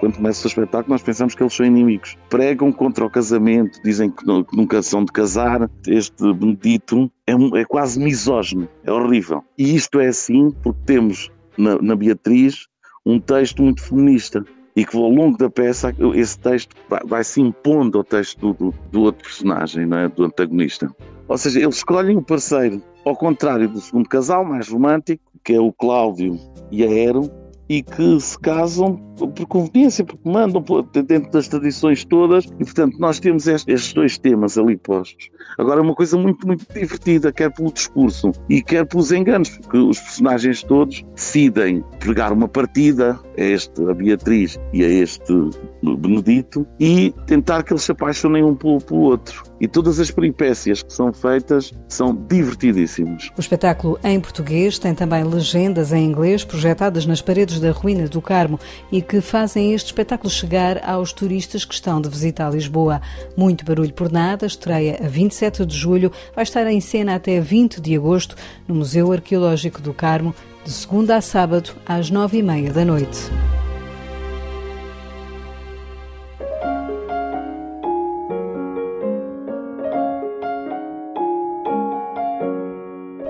Quando 0.00 0.16
começa 0.16 0.46
o 0.46 0.48
espetáculo, 0.48 0.92
nós 0.92 1.02
pensamos 1.02 1.34
que 1.34 1.42
eles 1.42 1.54
são 1.54 1.64
inimigos. 1.64 2.16
Pregam 2.28 2.72
contra 2.72 3.04
o 3.04 3.10
casamento, 3.10 3.80
dizem 3.82 4.10
que 4.10 4.24
nunca 4.26 4.82
são 4.82 5.04
de 5.04 5.12
casar. 5.12 5.70
Este 5.86 6.32
Benedito 6.32 7.10
é, 7.26 7.32
é 7.60 7.64
quase 7.64 7.98
misógino, 8.00 8.68
é 8.84 8.92
horrível. 8.92 9.42
E 9.56 9.74
isto 9.74 10.00
é 10.00 10.08
assim 10.08 10.50
porque 10.62 10.80
temos 10.84 11.30
na, 11.56 11.80
na 11.80 11.96
Beatriz 11.96 12.66
um 13.04 13.20
texto 13.20 13.62
muito 13.62 13.82
feminista 13.82 14.44
e 14.76 14.84
que 14.84 14.96
ao 14.96 15.08
longo 15.08 15.38
da 15.38 15.48
peça 15.48 15.92
esse 16.14 16.38
texto 16.38 16.76
vai, 17.06 17.24
se 17.24 17.40
impondo 17.40 17.98
ao 17.98 18.04
texto 18.04 18.52
do, 18.52 18.74
do 18.92 19.02
outro 19.02 19.24
personagem, 19.24 19.88
é? 19.92 20.08
do 20.08 20.24
antagonista. 20.24 20.94
Ou 21.26 21.38
seja, 21.38 21.60
eles 21.60 21.76
escolhem 21.76 22.16
o 22.16 22.22
parceiro 22.22 22.80
ao 23.04 23.16
contrário 23.16 23.68
do 23.68 23.80
segundo 23.80 24.08
casal, 24.08 24.44
mais 24.44 24.68
romântico, 24.68 25.22
que 25.42 25.54
é 25.54 25.60
o 25.60 25.72
Cláudio 25.72 26.38
e 26.70 26.84
a 26.84 26.90
Ero, 26.90 27.30
e 27.68 27.82
que 27.82 28.20
se 28.20 28.38
casam 28.38 28.96
por 29.16 29.46
conveniência, 29.46 30.04
porque 30.04 30.28
mandam 30.28 30.62
dentro 31.06 31.30
das 31.30 31.48
tradições 31.48 32.04
todas, 32.04 32.44
e 32.44 32.64
portanto 32.64 32.98
nós 32.98 33.18
temos 33.18 33.46
estes 33.46 33.92
dois 33.92 34.18
temas 34.18 34.58
ali 34.58 34.76
postos. 34.76 35.30
Agora, 35.58 35.80
uma 35.80 35.94
coisa 35.94 36.18
muito, 36.18 36.46
muito 36.46 36.66
divertida, 36.72 37.32
quer 37.32 37.50
pelo 37.52 37.72
discurso 37.72 38.30
e 38.48 38.62
quer 38.62 38.86
pelos 38.86 39.10
enganos, 39.10 39.48
porque 39.48 39.78
os 39.78 39.98
personagens 39.98 40.62
todos 40.62 41.04
decidem 41.14 41.82
pregar 41.98 42.32
uma 42.32 42.46
partida 42.46 43.18
a 43.38 43.40
este, 43.40 43.82
a 43.88 43.94
Beatriz 43.94 44.58
e 44.72 44.84
a 44.84 44.88
este 44.88 45.32
Benedito, 45.82 46.66
e 46.78 47.14
tentar 47.26 47.62
que 47.62 47.72
eles 47.72 47.82
se 47.82 47.92
apaixonem 47.92 48.44
um 48.44 48.54
pelo, 48.54 48.78
pelo 48.78 49.00
outro. 49.00 49.44
E 49.60 49.66
todas 49.66 49.98
as 49.98 50.10
peripécias 50.10 50.82
que 50.82 50.92
são 50.92 51.12
feitas 51.12 51.72
são 51.88 52.14
divertidíssimas. 52.14 53.30
O 53.36 53.40
espetáculo 53.40 53.98
em 54.04 54.20
português 54.20 54.78
tem 54.78 54.94
também 54.94 55.24
legendas 55.24 55.92
em 55.92 56.04
inglês 56.04 56.44
projetadas 56.44 57.06
nas 57.06 57.22
paredes 57.22 57.58
da 57.60 57.70
ruína 57.70 58.08
do 58.08 58.20
Carmo 58.20 58.60
e 58.92 59.00
que 59.00 59.20
fazem 59.20 59.72
este 59.72 59.86
espetáculo 59.86 60.30
chegar 60.30 60.82
aos 60.88 61.12
turistas 61.12 61.64
que 61.64 61.74
estão 61.74 62.00
de 62.00 62.08
visita 62.08 62.46
a 62.46 62.50
Lisboa. 62.50 63.00
Muito 63.36 63.64
barulho 63.64 63.92
por 63.92 64.10
nada, 64.10 64.46
estreia 64.46 64.98
a 65.02 65.08
27 65.08 65.64
de 65.64 65.76
julho, 65.76 66.12
vai 66.34 66.42
estar 66.42 66.66
em 66.66 66.80
cena 66.80 67.14
até 67.14 67.40
20 67.40 67.80
de 67.80 67.96
agosto 67.96 68.36
no 68.68 68.74
Museu 68.74 69.12
Arqueológico 69.12 69.80
do 69.80 69.94
Carmo, 69.94 70.34
de 70.64 70.72
segunda 70.72 71.16
a 71.16 71.20
sábado, 71.20 71.70
às 71.86 72.10
nove 72.10 72.38
e 72.38 72.42
meia 72.42 72.72
da 72.72 72.84
noite. 72.84 73.30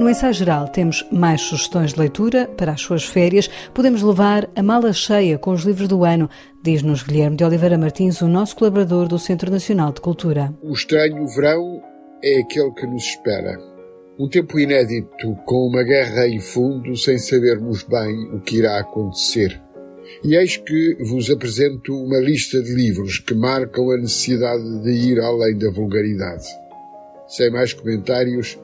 No 0.06 0.10
ensaio 0.10 0.34
geral 0.34 0.68
temos 0.68 1.04
mais 1.10 1.40
sugestões 1.40 1.92
de 1.92 1.98
leitura 1.98 2.46
para 2.56 2.70
as 2.70 2.80
suas 2.80 3.04
férias. 3.04 3.50
Podemos 3.74 4.04
levar 4.04 4.48
a 4.54 4.62
mala 4.62 4.92
cheia 4.92 5.36
com 5.36 5.50
os 5.50 5.64
livros 5.64 5.88
do 5.88 6.04
ano, 6.04 6.30
diz-nos 6.62 7.02
Guilherme 7.02 7.36
de 7.36 7.42
Oliveira 7.42 7.76
Martins, 7.76 8.20
o 8.20 8.28
nosso 8.28 8.54
colaborador 8.54 9.08
do 9.08 9.18
Centro 9.18 9.50
Nacional 9.50 9.90
de 9.90 10.00
Cultura. 10.00 10.54
O 10.62 10.72
estranho 10.72 11.26
verão 11.26 11.82
é 12.22 12.38
aquele 12.38 12.70
que 12.70 12.86
nos 12.86 13.02
espera. 13.02 13.58
Um 14.16 14.28
tempo 14.28 14.60
inédito, 14.60 15.34
com 15.44 15.66
uma 15.66 15.82
guerra 15.82 16.28
em 16.28 16.38
fundo, 16.38 16.96
sem 16.96 17.18
sabermos 17.18 17.82
bem 17.82 18.32
o 18.32 18.40
que 18.40 18.58
irá 18.58 18.78
acontecer. 18.78 19.60
E 20.22 20.36
eis 20.36 20.56
que 20.56 20.98
vos 21.00 21.28
apresento 21.28 21.92
uma 21.92 22.20
lista 22.20 22.62
de 22.62 22.72
livros 22.72 23.18
que 23.18 23.34
marcam 23.34 23.90
a 23.90 23.96
necessidade 23.96 24.84
de 24.84 24.90
ir 24.92 25.18
além 25.18 25.58
da 25.58 25.68
vulgaridade. 25.68 26.46
Sem 27.26 27.50
mais 27.50 27.72
comentários, 27.72 28.56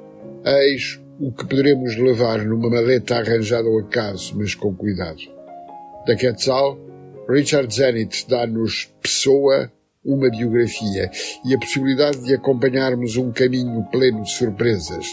eis 0.45 1.02
o 1.23 1.31
que 1.31 1.47
poderemos 1.47 1.97
levar 1.97 2.45
numa 2.45 2.69
maleta 2.69 3.15
arranjada 3.15 3.69
ao 3.69 3.79
acaso, 3.79 4.37
mas 4.37 4.57
com 4.57 4.75
cuidado. 4.75 5.21
Da 6.05 6.17
Quetzal, 6.17 6.77
Richard 7.29 7.73
Zenit 7.73 8.27
dá-nos 8.29 8.93
Pessoa, 9.01 9.71
uma 10.05 10.29
biografia 10.29 11.09
e 11.45 11.55
a 11.55 11.59
possibilidade 11.61 12.21
de 12.25 12.35
acompanharmos 12.35 13.17
um 13.17 13.31
caminho 13.31 13.85
pleno 13.93 14.25
de 14.25 14.33
surpresas. 14.33 15.07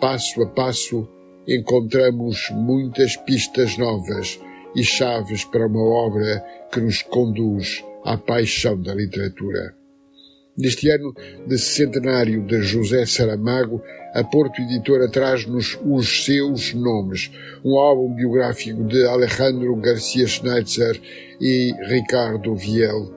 Passo 0.00 0.42
a 0.42 0.46
passo, 0.46 1.06
encontramos 1.46 2.48
muitas 2.50 3.14
pistas 3.18 3.76
novas 3.76 4.40
e 4.74 4.82
chaves 4.82 5.44
para 5.44 5.66
uma 5.66 5.84
obra 5.84 6.42
que 6.72 6.80
nos 6.80 7.02
conduz 7.02 7.84
à 8.06 8.16
paixão 8.16 8.80
da 8.80 8.94
literatura. 8.94 9.81
Neste 10.56 10.90
ano 10.90 11.14
de 11.46 11.58
centenário 11.58 12.44
de 12.44 12.60
José 12.60 13.06
Saramago, 13.06 13.82
a 14.12 14.22
Porto 14.22 14.60
Editora 14.60 15.10
traz-nos 15.10 15.78
os 15.82 16.26
seus 16.26 16.74
nomes, 16.74 17.30
um 17.64 17.78
álbum 17.78 18.14
biográfico 18.14 18.84
de 18.84 19.02
Alejandro 19.06 19.74
Garcia 19.76 20.26
Schneitzer 20.26 21.00
e 21.40 21.72
Ricardo 21.88 22.54
Viel, 22.54 23.10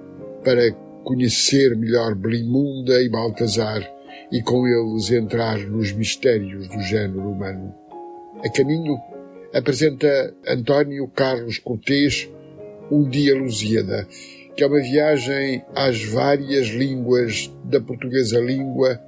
para 0.46 0.72
conhecer 1.04 1.76
melhor 1.76 2.16
Blimunda 2.16 3.02
e 3.02 3.10
Baltazar 3.10 3.86
e 4.32 4.42
com 4.42 4.66
eles 4.66 5.12
entrar 5.12 5.58
nos 5.60 5.92
mistérios 5.92 6.70
do 6.70 6.82
género 6.84 7.32
humano. 7.32 7.76
A 8.46 8.50
caminho, 8.50 8.98
apresenta 9.54 10.34
António 10.48 11.06
Carlos 11.10 11.60
Cortês 11.60 12.30
Um 12.90 13.10
Dia 13.10 13.36
Lusíada, 13.36 14.08
que 14.56 14.64
é 14.64 14.68
uma 14.68 14.80
viagem 14.80 15.64
às 15.76 16.04
várias 16.06 16.68
línguas 16.68 17.52
da 17.66 17.82
portuguesa 17.82 18.40
língua 18.40 19.00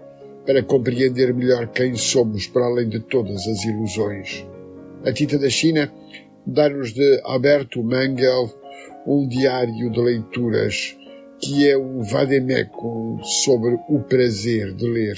para 0.45 0.63
compreender 0.63 1.33
melhor 1.33 1.67
quem 1.67 1.95
somos 1.95 2.47
para 2.47 2.65
além 2.65 2.89
de 2.89 2.99
todas 2.99 3.47
as 3.47 3.63
ilusões. 3.63 4.45
A 5.05 5.11
Tinta 5.11 5.37
da 5.37 5.49
China 5.49 5.91
dá-nos 6.45 6.93
de 6.93 7.21
Alberto 7.23 7.83
Mangel 7.83 8.49
um 9.05 9.27
diário 9.27 9.89
de 9.89 9.99
leituras 9.99 10.97
que 11.39 11.69
é 11.69 11.77
um 11.77 12.01
vademecum 12.01 13.21
sobre 13.23 13.77
o 13.87 13.99
prazer 13.99 14.73
de 14.73 14.87
ler. 14.87 15.17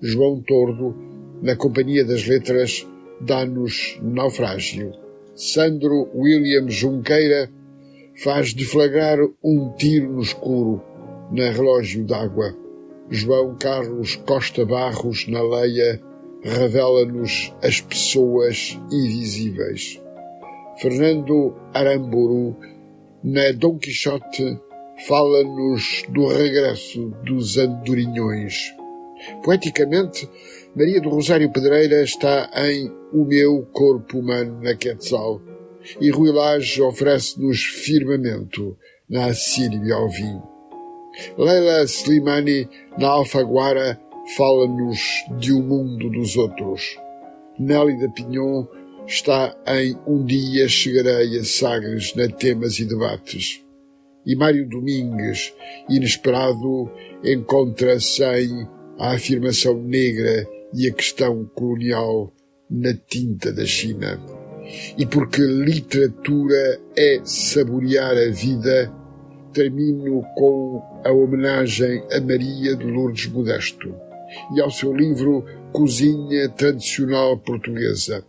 João 0.00 0.40
Tordo, 0.42 0.94
na 1.42 1.56
Companhia 1.56 2.04
das 2.04 2.26
Letras, 2.26 2.86
dá-nos 3.20 3.98
Naufrágio. 4.02 4.92
Sandro 5.34 6.08
William 6.14 6.68
Junqueira 6.68 7.50
faz 8.22 8.52
deflagrar 8.52 9.18
um 9.42 9.72
tiro 9.76 10.12
no 10.12 10.22
escuro 10.22 10.82
na 11.30 11.50
relógio 11.50 12.04
d'água. 12.04 12.56
João 13.10 13.56
Carlos 13.56 14.16
Costa 14.16 14.64
Barros, 14.66 15.26
na 15.28 15.42
Leia, 15.42 16.02
revela-nos 16.42 17.54
as 17.62 17.80
pessoas 17.80 18.78
invisíveis. 18.90 20.00
Fernando 20.80 21.54
Aramburu, 21.72 22.56
na 23.22 23.52
Dom 23.52 23.78
Quixote, 23.78 24.58
fala-nos 25.06 26.04
do 26.08 26.26
regresso 26.26 27.10
dos 27.24 27.56
andorinhões. 27.56 28.74
Poeticamente, 29.42 30.28
Maria 30.76 31.00
do 31.00 31.08
Rosário 31.08 31.50
Pedreira 31.50 32.02
está 32.02 32.50
em 32.54 32.90
O 33.12 33.24
Meu 33.24 33.66
Corpo 33.72 34.18
Humano 34.18 34.60
na 34.62 34.74
Quetzal 34.74 35.40
e 36.00 36.10
Rui 36.10 36.30
Lage 36.30 36.80
oferece-nos 36.82 37.62
firmamento 37.62 38.76
na 39.08 39.26
Assírio 39.26 39.94
ao 39.94 40.08
vinho. 40.08 40.42
Leila 41.36 41.84
Slimani, 41.84 42.68
na 42.98 43.08
Alfaguara, 43.08 44.00
fala-nos 44.36 45.00
de 45.38 45.52
um 45.52 45.62
mundo 45.62 46.10
dos 46.10 46.36
outros. 46.36 46.96
Nélida 47.58 48.08
Pinhon 48.10 48.66
está 49.06 49.56
em 49.66 49.96
Um 50.06 50.24
Dia 50.24 50.68
Chegarei 50.68 51.38
a 51.38 51.44
Sagres 51.44 52.14
na 52.14 52.28
Temas 52.28 52.78
e 52.78 52.84
Debates. 52.84 53.64
E 54.26 54.36
Mário 54.36 54.68
Domingues, 54.68 55.52
inesperado, 55.88 56.90
encontra-se 57.24 58.22
em 58.22 58.68
A 58.98 59.12
Afirmação 59.14 59.74
Negra 59.82 60.46
e 60.74 60.86
a 60.86 60.92
Questão 60.92 61.46
Colonial 61.54 62.32
na 62.70 62.92
Tinta 62.92 63.50
da 63.50 63.64
China 63.64 64.37
e 64.96 65.06
porque 65.06 65.42
literatura 65.42 66.80
é 66.96 67.20
saborear 67.24 68.16
a 68.16 68.30
vida, 68.30 68.92
termino 69.52 70.22
com 70.36 70.82
a 71.04 71.10
homenagem 71.10 72.02
a 72.12 72.20
Maria 72.20 72.76
de 72.76 72.84
Lourdes 72.84 73.26
Modesto 73.26 73.94
e 74.54 74.60
ao 74.60 74.70
seu 74.70 74.94
livro 74.94 75.44
Cozinha 75.72 76.48
Tradicional 76.50 77.38
Portuguesa. 77.38 78.24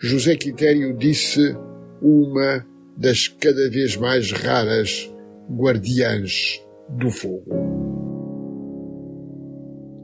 José 0.00 0.36
Quitério 0.36 0.96
disse 0.96 1.56
uma 2.00 2.64
das 2.96 3.28
cada 3.28 3.68
vez 3.70 3.96
mais 3.96 4.32
raras 4.32 5.10
guardiãs 5.50 6.60
do 6.88 7.10
fogo. 7.10 7.81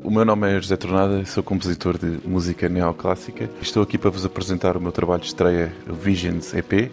O 0.09 0.11
meu 0.11 0.25
nome 0.25 0.51
é 0.51 0.59
José 0.59 0.75
Tornada, 0.75 1.23
sou 1.27 1.43
compositor 1.43 1.99
de 1.99 2.27
música 2.27 2.67
neoclássica. 2.67 3.51
Estou 3.61 3.83
aqui 3.83 3.99
para 3.99 4.09
vos 4.09 4.25
apresentar 4.25 4.75
o 4.75 4.81
meu 4.81 4.91
trabalho 4.91 5.21
de 5.21 5.27
estreia, 5.27 5.71
Visions 5.87 6.55
EP, 6.55 6.91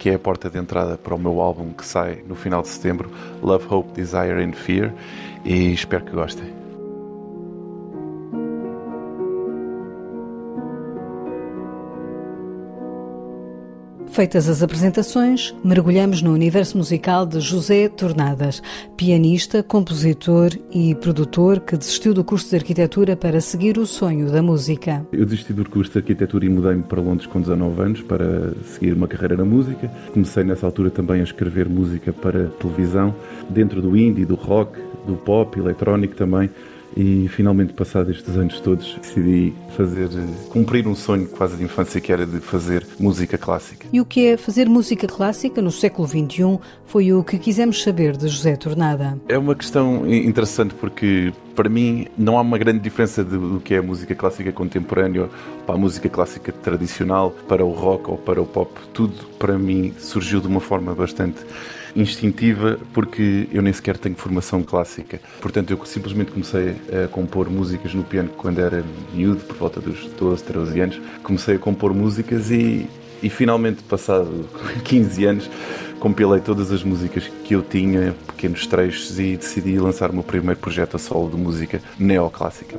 que 0.00 0.10
é 0.10 0.14
a 0.16 0.18
porta 0.18 0.50
de 0.50 0.58
entrada 0.58 0.98
para 0.98 1.14
o 1.14 1.18
meu 1.18 1.40
álbum 1.40 1.72
que 1.72 1.86
sai 1.86 2.24
no 2.26 2.34
final 2.34 2.62
de 2.62 2.68
setembro, 2.68 3.08
Love, 3.40 3.66
Hope, 3.70 3.92
Desire 3.92 4.42
and 4.42 4.54
Fear, 4.54 4.92
e 5.44 5.72
espero 5.72 6.06
que 6.06 6.10
gostem. 6.10 6.55
Feitas 14.16 14.48
as 14.48 14.62
apresentações, 14.62 15.54
mergulhamos 15.62 16.22
no 16.22 16.32
universo 16.32 16.78
musical 16.78 17.26
de 17.26 17.38
José 17.38 17.86
Tornadas, 17.86 18.62
pianista, 18.96 19.62
compositor 19.62 20.52
e 20.72 20.94
produtor 20.94 21.60
que 21.60 21.76
desistiu 21.76 22.14
do 22.14 22.24
curso 22.24 22.48
de 22.48 22.56
arquitetura 22.56 23.14
para 23.14 23.42
seguir 23.42 23.76
o 23.76 23.86
sonho 23.86 24.32
da 24.32 24.40
música. 24.40 25.06
Eu 25.12 25.26
desisti 25.26 25.52
do 25.52 25.68
curso 25.68 25.92
de 25.92 25.98
arquitetura 25.98 26.46
e 26.46 26.48
mudei-me 26.48 26.82
para 26.82 26.98
Londres 26.98 27.26
com 27.26 27.42
19 27.42 27.82
anos 27.82 28.00
para 28.00 28.54
seguir 28.64 28.94
uma 28.94 29.06
carreira 29.06 29.36
na 29.36 29.44
música. 29.44 29.92
Comecei 30.14 30.44
nessa 30.44 30.64
altura 30.64 30.88
também 30.88 31.20
a 31.20 31.24
escrever 31.24 31.68
música 31.68 32.10
para 32.10 32.46
televisão, 32.58 33.14
dentro 33.50 33.82
do 33.82 33.94
indie, 33.94 34.24
do 34.24 34.34
rock, 34.34 34.80
do 35.06 35.16
pop, 35.16 35.58
eletrónico 35.58 36.16
também 36.16 36.48
e 36.96 37.28
finalmente, 37.28 37.74
passados 37.74 38.16
estes 38.16 38.34
anos 38.36 38.58
todos, 38.60 38.98
decidi 39.02 39.52
fazer, 39.76 40.08
cumprir 40.48 40.88
um 40.88 40.94
sonho 40.94 41.28
quase 41.28 41.56
de 41.56 41.64
infância 41.64 42.00
que 42.00 42.10
era 42.10 42.24
de 42.24 42.40
fazer 42.40 42.86
música 42.98 43.36
clássica. 43.36 43.86
E 43.92 44.00
o 44.00 44.04
que 44.04 44.28
é 44.28 44.36
fazer 44.38 44.66
música 44.66 45.06
clássica 45.06 45.60
no 45.60 45.70
século 45.70 46.08
XXI 46.08 46.58
foi 46.86 47.12
o 47.12 47.22
que 47.22 47.38
quisemos 47.38 47.82
saber 47.82 48.16
de 48.16 48.28
José 48.28 48.56
Tornada. 48.56 49.18
É 49.28 49.36
uma 49.36 49.54
questão 49.54 50.10
interessante 50.10 50.74
porque 50.74 51.34
para 51.54 51.68
mim 51.68 52.06
não 52.16 52.38
há 52.38 52.40
uma 52.40 52.56
grande 52.56 52.80
diferença 52.80 53.22
do 53.22 53.60
que 53.60 53.74
é 53.74 53.78
a 53.78 53.82
música 53.82 54.14
clássica 54.14 54.50
contemporânea 54.50 55.28
para 55.66 55.74
a 55.74 55.78
música 55.78 56.08
clássica 56.08 56.50
tradicional, 56.50 57.30
para 57.46 57.64
o 57.64 57.72
rock 57.72 58.10
ou 58.10 58.16
para 58.16 58.40
o 58.40 58.46
pop. 58.46 58.72
Tudo 58.94 59.26
para 59.38 59.58
mim 59.58 59.92
surgiu 59.98 60.40
de 60.40 60.46
uma 60.46 60.60
forma 60.60 60.94
bastante 60.94 61.40
instintiva 61.96 62.78
porque 62.92 63.48
eu 63.50 63.62
nem 63.62 63.72
sequer 63.72 63.96
tenho 63.96 64.14
formação 64.14 64.62
clássica. 64.62 65.20
Portanto, 65.40 65.72
eu 65.72 65.86
simplesmente 65.86 66.30
comecei 66.30 66.76
a 67.04 67.08
compor 67.08 67.50
músicas 67.50 67.94
no 67.94 68.04
piano 68.04 68.28
quando 68.36 68.60
era 68.60 68.84
miúdo, 69.12 69.40
por 69.44 69.56
volta 69.56 69.80
dos 69.80 70.06
12, 70.18 70.44
13 70.44 70.80
anos. 70.80 71.00
Comecei 71.22 71.56
a 71.56 71.58
compor 71.58 71.94
músicas 71.94 72.50
e, 72.50 72.86
e 73.22 73.30
finalmente, 73.30 73.82
passado 73.82 74.48
15 74.84 75.24
anos, 75.24 75.50
compilei 75.98 76.40
todas 76.40 76.70
as 76.70 76.84
músicas 76.84 77.24
que 77.44 77.54
eu 77.54 77.62
tinha, 77.62 78.14
pequenos 78.26 78.66
trechos, 78.66 79.18
e 79.18 79.36
decidi 79.36 79.78
lançar 79.78 80.10
o 80.10 80.14
meu 80.14 80.22
primeiro 80.22 80.60
projeto 80.60 80.96
a 80.96 80.98
solo 80.98 81.30
de 81.30 81.36
música 81.36 81.80
neoclássica. 81.98 82.78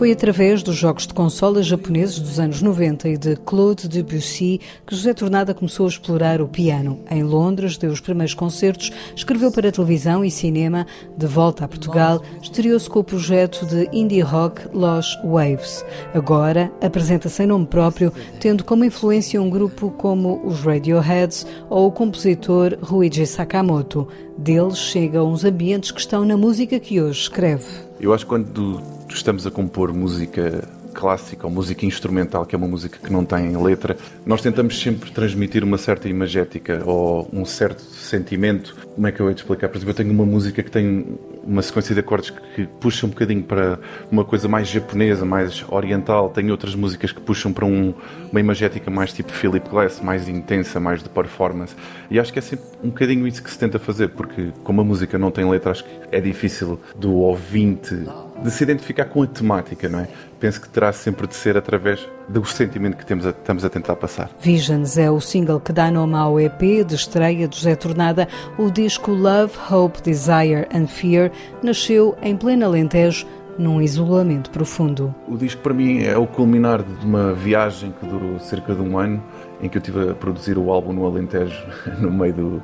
Foi 0.00 0.12
através 0.12 0.62
dos 0.62 0.76
jogos 0.76 1.06
de 1.06 1.12
consolas 1.12 1.66
japoneses 1.66 2.18
dos 2.18 2.40
anos 2.40 2.62
90 2.62 3.06
e 3.06 3.18
de 3.18 3.36
Claude 3.36 3.86
Debussy 3.86 4.58
que 4.86 4.96
José 4.96 5.12
Tornada 5.12 5.52
começou 5.52 5.84
a 5.84 5.90
explorar 5.90 6.40
o 6.40 6.48
piano. 6.48 7.00
Em 7.10 7.22
Londres, 7.22 7.76
deu 7.76 7.90
os 7.90 8.00
primeiros 8.00 8.32
concertos, 8.32 8.90
escreveu 9.14 9.52
para 9.52 9.70
televisão 9.70 10.24
e 10.24 10.30
cinema. 10.30 10.86
De 11.18 11.26
volta 11.26 11.66
a 11.66 11.68
Portugal, 11.68 12.22
estreou-se 12.40 12.88
com 12.88 13.00
o 13.00 13.04
projeto 13.04 13.66
de 13.66 13.90
indie 13.92 14.22
rock 14.22 14.62
Los 14.72 15.18
Waves. 15.22 15.84
Agora, 16.14 16.72
apresenta-se 16.80 17.42
em 17.42 17.46
nome 17.46 17.66
próprio, 17.66 18.10
tendo 18.40 18.64
como 18.64 18.86
influência 18.86 19.42
um 19.42 19.50
grupo 19.50 19.90
como 19.90 20.40
os 20.46 20.60
Radioheads 20.60 21.46
ou 21.68 21.88
o 21.88 21.92
compositor 21.92 22.78
Ruiji 22.80 23.26
Sakamoto. 23.26 24.08
Deles 24.38 24.78
chegam 24.78 25.30
os 25.30 25.44
ambientes 25.44 25.90
que 25.90 26.00
estão 26.00 26.24
na 26.24 26.38
música 26.38 26.80
que 26.80 27.02
hoje 27.02 27.20
escreve. 27.20 27.66
Eu 28.00 28.14
acho 28.14 28.24
que 28.24 28.30
quando 28.30 28.80
estamos 29.14 29.46
a 29.46 29.50
compor 29.50 29.92
música 29.92 30.68
clássica 30.90 31.46
ou 31.46 31.52
música 31.52 31.86
instrumental, 31.86 32.44
que 32.44 32.54
é 32.54 32.58
uma 32.58 32.68
música 32.68 32.98
que 32.98 33.12
não 33.12 33.24
tem 33.24 33.56
letra, 33.56 33.96
nós 34.26 34.42
tentamos 34.42 34.80
sempre 34.80 35.10
transmitir 35.10 35.64
uma 35.64 35.78
certa 35.78 36.08
imagética 36.08 36.82
ou 36.84 37.28
um 37.32 37.44
certo 37.44 37.80
sentimento. 37.80 38.76
Como 38.94 39.06
é 39.06 39.12
que 39.12 39.20
eu 39.20 39.28
ia 39.28 39.34
te 39.34 39.38
explicar? 39.38 39.68
Por 39.68 39.76
exemplo, 39.76 39.92
eu 39.92 39.96
tenho 39.96 40.12
uma 40.12 40.26
música 40.26 40.62
que 40.62 40.70
tem 40.70 41.18
uma 41.42 41.62
sequência 41.62 41.94
de 41.94 42.00
acordes 42.00 42.30
que 42.30 42.66
puxa 42.66 43.06
um 43.06 43.10
bocadinho 43.10 43.42
para 43.42 43.78
uma 44.10 44.24
coisa 44.24 44.48
mais 44.48 44.68
japonesa, 44.68 45.24
mais 45.24 45.64
oriental. 45.68 46.28
Tenho 46.28 46.50
outras 46.50 46.74
músicas 46.74 47.12
que 47.12 47.20
puxam 47.20 47.52
para 47.52 47.64
um, 47.64 47.94
uma 48.30 48.40
imagética 48.40 48.90
mais 48.90 49.12
tipo 49.12 49.32
Philip 49.32 49.68
Glass, 49.68 50.00
mais 50.00 50.28
intensa, 50.28 50.78
mais 50.78 51.02
de 51.02 51.08
performance. 51.08 51.74
E 52.10 52.18
acho 52.18 52.32
que 52.32 52.38
é 52.38 52.42
sempre 52.42 52.66
um 52.82 52.88
bocadinho 52.88 53.26
isso 53.26 53.42
que 53.42 53.50
se 53.50 53.58
tenta 53.58 53.78
fazer, 53.78 54.08
porque 54.08 54.52
como 54.64 54.80
a 54.80 54.84
música 54.84 55.18
não 55.18 55.30
tem 55.30 55.48
letra, 55.48 55.70
acho 55.70 55.84
que 55.84 55.90
é 56.12 56.20
difícil 56.20 56.78
do 56.96 57.14
ouvinte 57.14 57.94
de 58.42 58.50
se 58.50 58.62
identificar 58.62 59.04
com 59.04 59.22
a 59.22 59.26
temática, 59.26 59.88
não 59.88 60.00
é? 60.00 60.08
Penso 60.38 60.60
que 60.60 60.68
terá 60.68 60.92
sempre 60.92 61.26
de 61.26 61.34
ser 61.34 61.56
através 61.56 62.06
do 62.28 62.44
sentimento 62.44 62.96
que 62.96 63.04
temos 63.04 63.26
a, 63.26 63.30
estamos 63.30 63.64
a 63.64 63.70
tentar 63.70 63.96
passar. 63.96 64.30
Visions 64.40 64.96
é 64.96 65.10
o 65.10 65.20
single 65.20 65.60
que 65.60 65.72
dá 65.72 65.90
nome 65.90 66.14
ao 66.14 66.40
EP 66.40 66.84
de 66.86 66.94
estreia 66.94 67.46
de 67.46 67.56
José 67.56 67.76
Tornada. 67.76 68.26
O 68.58 68.70
disco 68.70 69.10
Love, 69.10 69.52
Hope, 69.70 70.00
Desire 70.02 70.66
and 70.72 70.86
Fear 70.86 71.30
nasceu 71.62 72.16
em 72.22 72.36
pleno 72.36 72.64
Alentejo 72.64 73.26
num 73.58 73.82
isolamento 73.82 74.50
profundo. 74.50 75.14
O 75.28 75.36
disco 75.36 75.60
para 75.60 75.74
mim 75.74 76.02
é 76.02 76.16
o 76.16 76.26
culminar 76.26 76.82
de 76.82 77.04
uma 77.04 77.34
viagem 77.34 77.92
que 78.00 78.06
durou 78.06 78.38
cerca 78.40 78.74
de 78.74 78.80
um 78.80 78.98
ano, 78.98 79.22
em 79.60 79.68
que 79.68 79.76
eu 79.76 79.80
estive 79.80 80.10
a 80.10 80.14
produzir 80.14 80.56
o 80.56 80.72
álbum 80.72 80.94
no 80.94 81.06
Alentejo, 81.06 81.62
no 82.00 82.10
meio 82.10 82.32
do, 82.32 82.62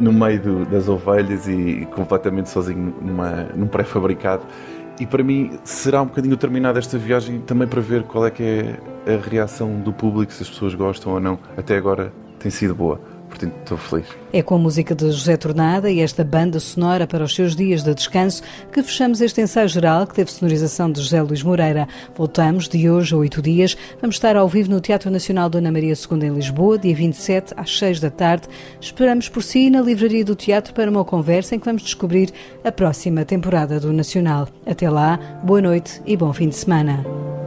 no 0.00 0.12
meio 0.12 0.40
do, 0.40 0.64
das 0.66 0.88
ovelhas 0.88 1.48
e 1.48 1.86
completamente 1.94 2.50
sozinho 2.50 2.94
numa, 3.00 3.48
num 3.54 3.66
pré-fabricado. 3.66 4.42
E 5.00 5.06
para 5.06 5.22
mim 5.22 5.58
será 5.64 6.02
um 6.02 6.06
bocadinho 6.06 6.36
terminada 6.36 6.78
esta 6.78 6.98
viagem 6.98 7.40
também 7.40 7.66
para 7.66 7.80
ver 7.80 8.02
qual 8.02 8.26
é 8.26 8.30
que 8.30 8.42
é 8.42 9.14
a 9.14 9.28
reação 9.28 9.80
do 9.80 9.92
público, 9.92 10.32
se 10.32 10.42
as 10.42 10.50
pessoas 10.50 10.74
gostam 10.74 11.12
ou 11.12 11.20
não. 11.20 11.38
Até 11.56 11.76
agora 11.76 12.12
tem 12.38 12.50
sido 12.50 12.74
boa 12.74 13.11
portanto 13.32 13.54
estou 13.58 13.78
feliz. 13.78 14.06
É 14.32 14.42
com 14.42 14.54
a 14.54 14.58
música 14.58 14.94
de 14.94 15.10
José 15.10 15.36
Tornada 15.36 15.90
e 15.90 16.00
esta 16.00 16.24
banda 16.24 16.60
sonora 16.60 17.06
para 17.06 17.24
os 17.24 17.34
seus 17.34 17.56
dias 17.56 17.82
de 17.82 17.94
descanso 17.94 18.42
que 18.70 18.82
fechamos 18.82 19.20
este 19.20 19.40
ensaio 19.40 19.68
geral 19.68 20.06
que 20.06 20.14
teve 20.14 20.30
sonorização 20.30 20.90
de 20.90 21.00
José 21.00 21.20
Luís 21.20 21.42
Moreira. 21.42 21.88
Voltamos 22.14 22.68
de 22.68 22.88
hoje 22.88 23.14
a 23.14 23.18
oito 23.18 23.42
dias. 23.42 23.76
Vamos 24.00 24.16
estar 24.16 24.36
ao 24.36 24.48
vivo 24.48 24.70
no 24.70 24.80
Teatro 24.80 25.10
Nacional 25.10 25.50
Dona 25.50 25.72
Maria 25.72 25.94
II 25.94 26.26
em 26.26 26.34
Lisboa, 26.34 26.78
dia 26.78 26.94
27 26.94 27.54
às 27.56 27.76
seis 27.76 28.00
da 28.00 28.10
tarde. 28.10 28.48
Esperamos 28.80 29.28
por 29.28 29.42
si 29.42 29.68
na 29.70 29.80
Livraria 29.80 30.24
do 30.24 30.36
Teatro 30.36 30.72
para 30.74 30.90
uma 30.90 31.04
conversa 31.04 31.54
em 31.54 31.58
que 31.58 31.66
vamos 31.66 31.82
descobrir 31.82 32.30
a 32.64 32.72
próxima 32.72 33.24
temporada 33.24 33.80
do 33.80 33.92
Nacional. 33.92 34.48
Até 34.66 34.88
lá, 34.88 35.18
boa 35.42 35.60
noite 35.60 36.00
e 36.06 36.16
bom 36.16 36.32
fim 36.32 36.48
de 36.48 36.56
semana. 36.56 37.41